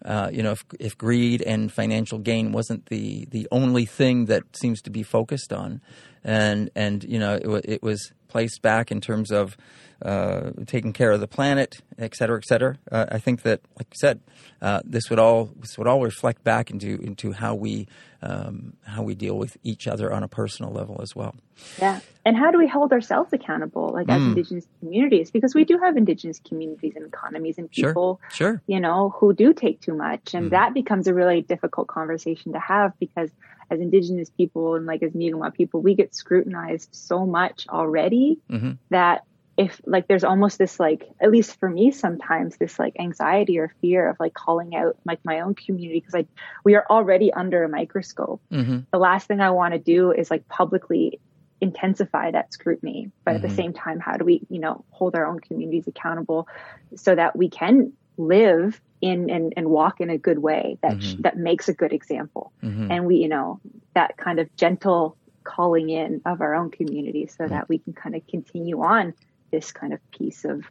[0.03, 4.43] Uh, you know, if if greed and financial gain wasn't the the only thing that
[4.55, 5.79] seems to be focused on,
[6.23, 9.57] and and you know, it, it was placed back in terms of
[10.01, 12.77] uh, taking care of the planet, et cetera, et cetera.
[12.91, 14.19] Uh, I think that, like you said,
[14.61, 17.87] uh, this would all this would all reflect back into into how we
[18.23, 21.33] um, how we deal with each other on a personal level as well.
[21.79, 21.99] Yeah.
[22.23, 24.15] And how do we hold ourselves accountable, like Mm.
[24.15, 25.31] as Indigenous communities?
[25.31, 28.47] Because we do have Indigenous communities and economies and people, sure.
[28.53, 28.61] sure.
[28.67, 30.33] you know, who do take too much.
[30.35, 30.51] And Mm.
[30.51, 33.31] that becomes a really difficult conversation to have because
[33.71, 38.77] as Indigenous people and like as Mi'kmaq people, we get scrutinized so much already Mhm.
[38.89, 39.23] that
[39.61, 43.73] if like there's almost this like at least for me sometimes this like anxiety or
[43.81, 46.27] fear of like calling out like my own community because like
[46.65, 50.31] we are already under a microscope hmm the last thing I want to do is
[50.31, 51.19] like publicly
[51.61, 53.11] intensify that scrutiny.
[53.25, 53.55] But at the Mhm.
[53.55, 56.47] same time, how do we, you know, hold our own communities accountable
[56.95, 61.15] so that we can live in and, and walk in a good way that sh-
[61.15, 61.23] Mhm.
[61.23, 62.51] that makes a good example.
[62.61, 63.59] hmm And we, you know,
[63.95, 68.15] that kind of gentle calling in of our own community so that we can kind
[68.15, 69.13] of continue on
[69.51, 70.63] this kind of piece of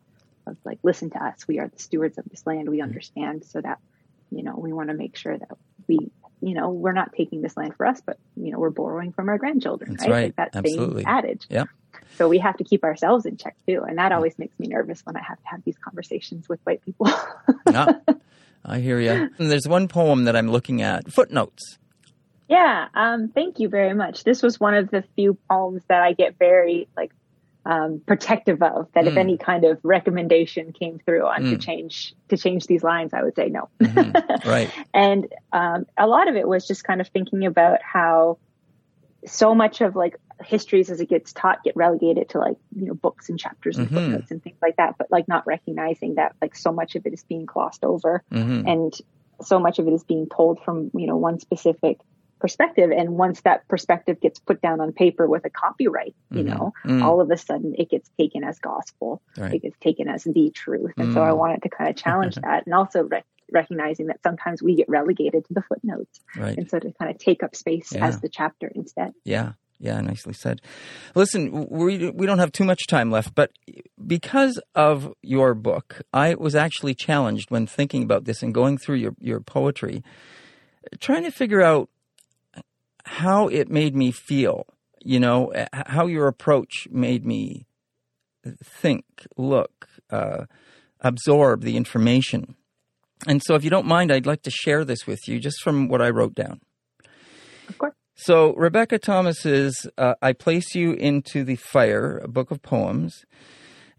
[0.46, 2.70] of like listen to us we are the stewards of this land Mm-hmm.
[2.70, 3.78] we understand so that
[4.30, 5.48] you know we want to make sure that
[5.86, 6.10] we
[6.40, 9.28] you know we're not taking this land for us but you know we're borrowing from
[9.28, 10.22] our grandchildren That's right, right.
[10.24, 11.02] like that Absolutely.
[11.04, 11.64] same adage Yeah.
[12.16, 15.00] so we have to keep ourselves in check too and that always makes me nervous
[15.04, 17.08] when i have to have these conversations with white people
[17.70, 17.92] yeah,
[18.64, 19.30] I hear you.
[19.38, 21.10] There's one poem that I'm looking at.
[21.10, 21.78] Footnotes.
[22.48, 24.22] Yeah, um, thank you very much.
[24.24, 27.10] This was one of the few poems that I get very like
[27.64, 28.88] um, protective of.
[28.94, 29.18] That if Mm.
[29.18, 31.60] any kind of recommendation came through on to Mm.
[31.60, 33.68] change to change these lines, I would say no.
[33.82, 34.14] Mhm.
[34.44, 34.70] Right.
[34.94, 38.38] and um, a lot of it was just kind of thinking about how
[39.26, 42.94] so much of like histories as it gets taught get relegated to like you know
[42.94, 43.94] books and chapters and Mhm.
[43.94, 47.12] footnotes and things like that, but like not recognizing that like so much of it
[47.12, 48.94] is being glossed over hmm and
[49.42, 51.98] so much of it is being told from you know one specific
[52.40, 56.48] perspective and once that perspective gets put down on paper with a copyright you mm-hmm.
[56.48, 57.04] know mm.
[57.04, 59.54] all of a sudden it gets taken as gospel right.
[59.54, 61.14] it gets taken as the truth and mm.
[61.14, 61.36] so i mm.
[61.36, 65.44] wanted to kind of challenge that and also rec- recognizing that sometimes we get relegated
[65.44, 66.56] to the footnotes right.
[66.56, 68.06] and so to kind of take up space yeah.
[68.06, 70.60] as the chapter instead yeah yeah, nicely said.
[71.14, 73.50] Listen, we we don't have too much time left, but
[74.06, 78.96] because of your book, I was actually challenged when thinking about this and going through
[78.96, 80.04] your your poetry,
[81.00, 81.88] trying to figure out
[83.04, 84.66] how it made me feel.
[85.02, 87.66] You know, how your approach made me
[88.62, 89.04] think,
[89.36, 90.44] look, uh,
[91.00, 92.56] absorb the information.
[93.26, 95.88] And so, if you don't mind, I'd like to share this with you just from
[95.88, 96.60] what I wrote down.
[97.68, 97.94] Of course.
[98.14, 103.24] So, Rebecca Thomas's uh, I Place You into the Fire, a book of poems,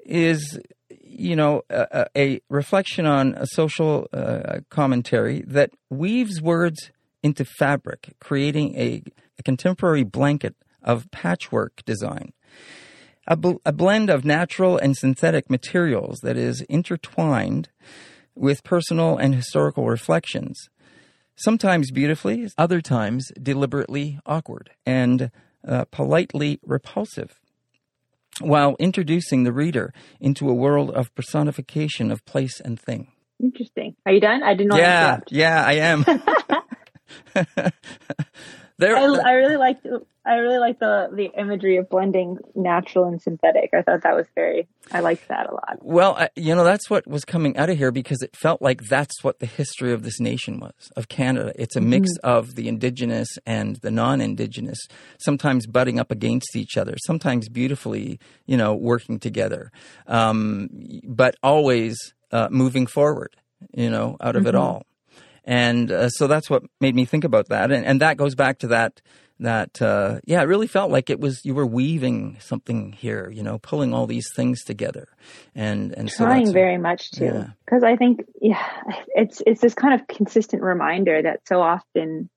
[0.06, 6.92] is, you know, a, a reflection on a social uh, commentary that weaves words
[7.24, 9.04] into fabric, creating a,
[9.40, 12.34] a contemporary blanket of patchwork design.
[13.28, 17.70] A, bl- a blend of natural and synthetic materials that is intertwined
[18.36, 20.70] with personal and historical reflections
[21.42, 25.32] sometimes beautifully, other times deliberately awkward and
[25.68, 27.40] uh, politely repulsive,
[28.40, 33.12] while introducing the reader into a world of personification of place and thing.
[33.42, 33.96] Interesting.
[34.06, 34.44] Are you done?
[34.44, 34.80] I did not.
[34.80, 36.06] Yeah, yeah, I am.
[38.82, 39.86] There, I, I really liked
[40.26, 43.70] I really like the the imagery of blending natural and synthetic.
[43.76, 45.78] I thought that was very I liked that a lot.
[45.82, 48.82] Well, I, you know that's what was coming out of here because it felt like
[48.86, 51.54] that's what the history of this nation was of Canada.
[51.56, 52.28] It's a mix mm-hmm.
[52.28, 54.80] of the indigenous and the non-indigenous,
[55.20, 59.72] sometimes butting up against each other, sometimes beautifully, you know, working together,
[60.08, 60.70] um,
[61.04, 63.36] but always uh, moving forward.
[63.76, 64.50] You know, out of mm-hmm.
[64.50, 64.88] it all.
[65.44, 67.72] And uh, so that's what made me think about that.
[67.72, 69.02] And, and that goes back to that,
[69.40, 73.42] that, uh, yeah, it really felt like it was, you were weaving something here, you
[73.42, 75.08] know, pulling all these things together.
[75.56, 77.90] And, and trying so very much to, because yeah.
[77.90, 78.64] I think, yeah,
[79.16, 82.30] it's, it's this kind of consistent reminder that so often,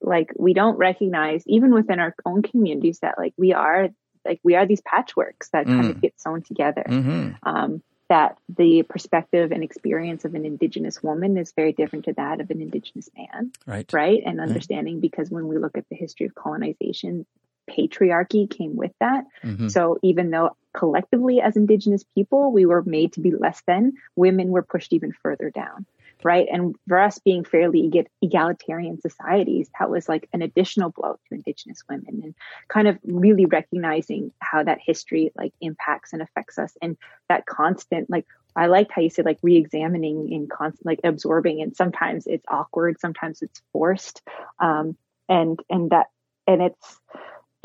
[0.00, 3.88] like, we don't recognize, even within our own communities, that like we are,
[4.24, 5.76] like, we are these patchworks that mm.
[5.76, 6.02] kind of mm.
[6.02, 6.84] get sewn together.
[6.88, 7.48] Mm-hmm.
[7.48, 12.40] Um, that the perspective and experience of an indigenous woman is very different to that
[12.40, 13.92] of an indigenous man right.
[13.92, 14.22] right?
[14.24, 17.26] And understanding because when we look at the history of colonization
[17.68, 19.24] patriarchy came with that.
[19.44, 19.68] Mm-hmm.
[19.68, 24.48] so even though collectively as indigenous people we were made to be less than women
[24.48, 25.86] were pushed even further down
[26.24, 26.46] right?
[26.50, 27.90] And for us being fairly
[28.22, 32.34] egalitarian societies, that was like an additional blow to Indigenous women and
[32.68, 36.96] kind of really recognizing how that history like impacts and affects us and
[37.28, 41.76] that constant, like, I liked how you said like re-examining and constant, like absorbing, and
[41.76, 44.22] sometimes it's awkward, sometimes it's forced,
[44.58, 44.96] um,
[45.28, 46.06] and and that
[46.48, 46.98] and it's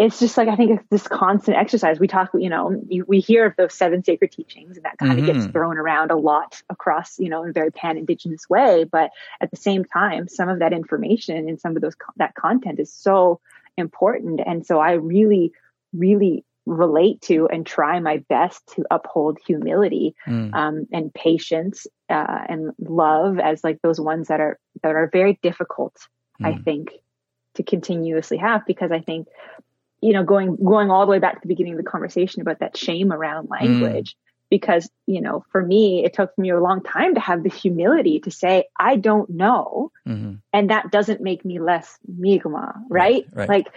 [0.04, 1.98] it's just like I think it's this constant exercise.
[1.98, 5.14] We talk, you know, you, we hear of those seven sacred teachings, and that kind
[5.14, 5.30] mm-hmm.
[5.30, 8.84] of gets thrown around a lot across, you know, in a very pan indigenous way.
[8.84, 12.80] But at the same time, some of that information and some of those that content
[12.80, 13.40] is so
[13.78, 15.54] important, and so I really,
[15.94, 20.54] really relate to and try my best to uphold humility mm.
[20.54, 25.40] um, and patience uh, and love as like those ones that are that are very
[25.42, 25.96] difficult.
[26.42, 26.48] Mm.
[26.48, 26.92] I think
[27.56, 29.28] to continuously have because I think
[30.04, 32.60] you know, going going all the way back to the beginning of the conversation about
[32.60, 33.52] that shame around mm.
[33.52, 34.12] language.
[34.12, 34.18] Mm.
[34.50, 38.20] Because, you know, for me, it took me a long time to have the humility
[38.20, 39.92] to say, I don't know.
[40.08, 40.36] Mm-hmm.
[40.52, 43.26] And that doesn't make me less Mi'kmaq, right?
[43.26, 43.50] right, right.
[43.50, 43.68] Like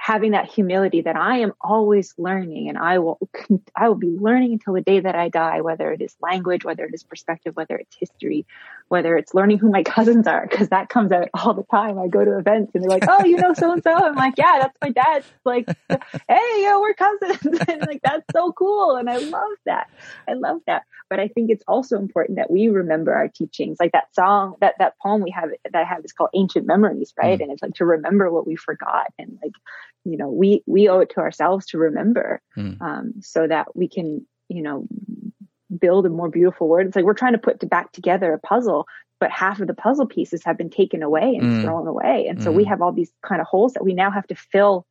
[0.00, 3.18] having that humility that I am always learning and I will,
[3.76, 6.86] I will be learning until the day that I die, whether it is language, whether
[6.86, 8.46] it is perspective, whether it's history,
[8.88, 11.98] whether it's learning who my cousins are, because that comes out all the time.
[11.98, 13.92] I go to events and they're like, oh, you know, so and so.
[13.92, 15.22] I'm like, yeah, that's my dad.
[15.44, 15.68] Like,
[16.28, 17.60] hey, yo, we're cousins.
[17.68, 18.96] and like, that's so cool.
[18.96, 19.90] And I love that.
[20.26, 20.84] I love that.
[21.10, 23.76] But I think it's also important that we remember our teachings.
[23.78, 27.12] Like that song, that, that poem we have that I have is called Ancient Memories,
[27.18, 27.38] right?
[27.38, 27.42] Mm.
[27.42, 29.52] And it's like to remember what we forgot and like,
[30.04, 32.80] you know, we, we owe it to ourselves to remember, mm.
[32.80, 34.86] um, so that we can, you know,
[35.78, 36.86] build a more beautiful world.
[36.86, 38.86] It's like we're trying to put to back together a puzzle,
[39.18, 41.62] but half of the puzzle pieces have been taken away and mm.
[41.62, 42.26] thrown away.
[42.28, 42.70] And so we hmm.
[42.70, 44.86] have all these kind of holes that we now have to fill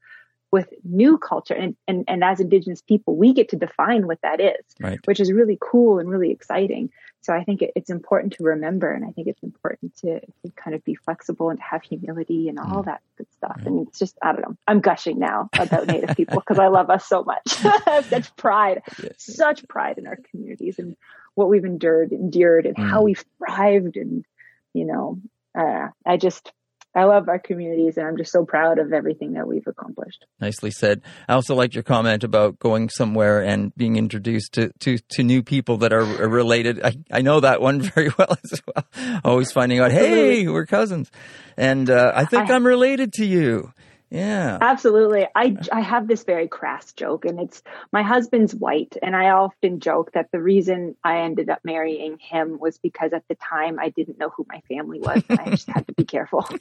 [0.51, 4.39] with new culture and, and, and as indigenous people we get to define what that
[4.39, 4.99] is right.
[5.05, 6.89] which is really cool and really exciting
[7.21, 10.51] so i think it, it's important to remember and i think it's important to, to,
[10.55, 12.85] kind of be flexible and to have humility and all mm.
[12.85, 13.67] that good stuff mm.
[13.67, 16.89] and it's just i don't know i'm gushing now about native people because i love
[16.89, 17.47] us so much
[18.09, 19.13] such pride yes.
[19.17, 20.95] such pride in our communities and
[21.35, 22.89] what we've endured endured and mm.
[22.89, 24.25] how we've thrived and
[24.73, 25.19] you know
[25.57, 26.51] uh, I just
[26.99, 30.25] I love our communities and I'm just so proud of everything that we've accomplished.
[30.41, 31.01] Nicely said.
[31.29, 35.41] I also liked your comment about going somewhere and being introduced to, to, to new
[35.41, 36.83] people that are, related.
[36.83, 39.21] I, I know that one very well as well.
[39.23, 41.09] Always finding out, hey, we're cousins.
[41.55, 43.71] And uh, I think I, I'm related to you.
[44.09, 44.57] Yeah.
[44.59, 45.27] Absolutely.
[45.35, 48.97] I, I have this very crass joke, and it's my husband's white.
[49.01, 53.23] And I often joke that the reason I ended up marrying him was because at
[53.27, 55.21] the time I didn't know who my family was.
[55.29, 56.47] And I just had to be careful.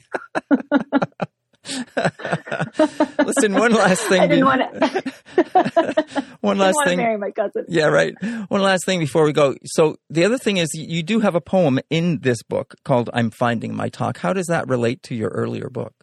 [3.25, 4.21] Listen, one last thing.
[4.21, 5.13] I didn't want to.
[6.41, 6.97] one last thing.
[6.97, 7.65] marry my cousin.
[7.67, 8.13] Yeah, right.
[8.47, 9.55] One last thing before we go.
[9.65, 13.29] So the other thing is, you do have a poem in this book called "I'm
[13.31, 15.98] Finding My Talk." How does that relate to your earlier book?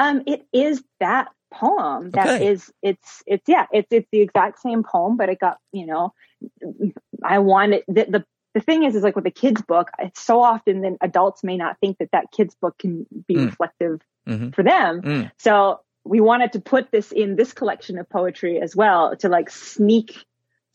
[0.00, 2.46] Um, it is that poem that okay.
[2.48, 6.14] is it's it's yeah it's it's the exact same poem but it got you know
[7.24, 8.24] i wanted the, the
[8.54, 11.56] the thing is is like with a kids book it's so often then adults may
[11.56, 13.46] not think that that kids book can be mm.
[13.46, 14.50] reflective mm-hmm.
[14.50, 15.30] for them mm.
[15.38, 19.50] so we wanted to put this in this collection of poetry as well to like
[19.50, 20.24] sneak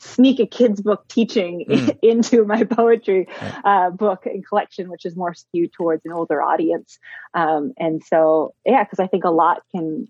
[0.06, 1.98] sneak a kids book teaching mm.
[2.04, 3.28] into my poetry
[3.64, 7.00] uh, book and collection, which is more skewed towards an older audience.
[7.34, 10.08] Um, and so, yeah, because I think a lot can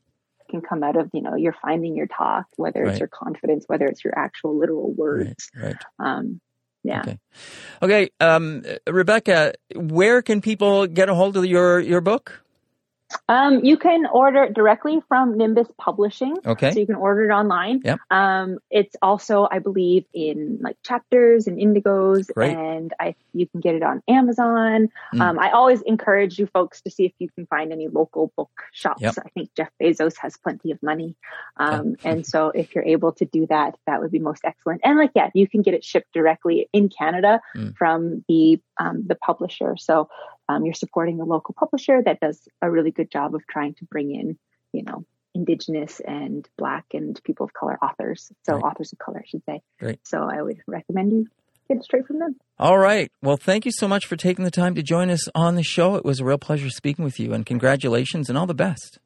[0.49, 2.91] can come out of you know you're finding your talk, whether right.
[2.91, 5.49] it's your confidence, whether it's your actual literal words.
[5.55, 5.73] Right.
[5.73, 5.75] right.
[5.99, 6.39] Um,
[6.83, 7.01] yeah.
[7.01, 7.19] Okay.
[7.81, 8.09] Okay.
[8.19, 12.44] Um, Rebecca, where can people get a hold of your your book?
[13.27, 16.37] Um, you can order it directly from Nimbus Publishing.
[16.45, 16.71] Okay.
[16.71, 17.81] So you can order it online.
[17.83, 17.99] Yep.
[18.11, 22.55] Um, it's also, I believe, in like chapters and indigos, Great.
[22.55, 24.89] and I you can get it on Amazon.
[25.13, 25.21] Mm.
[25.21, 28.51] Um, I always encourage you folks to see if you can find any local book
[28.71, 29.01] shops.
[29.01, 29.15] Yep.
[29.25, 31.15] I think Jeff Bezos has plenty of money,
[31.57, 34.81] um, and so if you're able to do that, that would be most excellent.
[34.83, 37.75] And like, yeah, you can get it shipped directly in Canada mm.
[37.75, 39.75] from the um, the publisher.
[39.77, 40.09] So
[40.47, 43.85] um, you're supporting a local publisher that does a really good job of trying to
[43.85, 44.37] bring in,
[44.71, 48.31] you know, indigenous and black and people of color authors.
[48.43, 48.63] So right.
[48.63, 49.61] authors of color, I should say.
[49.79, 49.99] Great.
[50.03, 51.27] So I would recommend you
[51.67, 52.35] get straight from them.
[52.59, 53.11] All right.
[53.21, 55.95] Well, thank you so much for taking the time to join us on the show.
[55.95, 58.99] It was a real pleasure speaking with you and congratulations and all the best.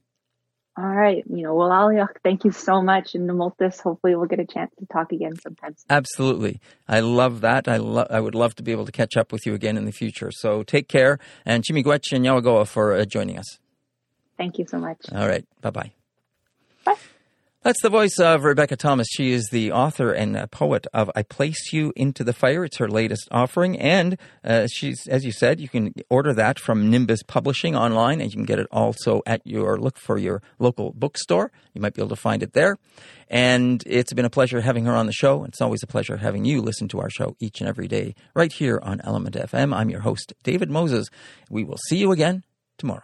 [0.80, 1.26] All right.
[1.30, 3.14] You know, well, Ali, thank you so much.
[3.14, 5.76] And Namultis, hopefully we'll get a chance to talk again sometime.
[5.90, 6.62] Absolutely.
[6.88, 7.68] I love that.
[7.68, 9.84] I, lo- I would love to be able to catch up with you again in
[9.84, 10.32] the future.
[10.32, 11.20] So take care.
[11.46, 13.60] And Chimigwech and Yawagoa for uh, joining us.
[14.38, 15.02] Thank you so much.
[15.14, 15.46] All right.
[15.60, 15.92] Bye-bye.
[16.86, 16.96] Bye.
[17.62, 19.06] That's the voice of Rebecca Thomas.
[19.12, 22.64] She is the author and poet of I Place You Into the Fire.
[22.64, 23.78] It's her latest offering.
[23.78, 28.32] And uh, she's, as you said, you can order that from Nimbus Publishing online, and
[28.32, 31.52] you can get it also at your look for your local bookstore.
[31.74, 32.78] You might be able to find it there.
[33.28, 35.44] And it's been a pleasure having her on the show.
[35.44, 38.54] It's always a pleasure having you listen to our show each and every day right
[38.54, 39.76] here on Element FM.
[39.76, 41.10] I'm your host, David Moses.
[41.50, 42.46] We will see you again
[42.78, 43.04] tomorrow.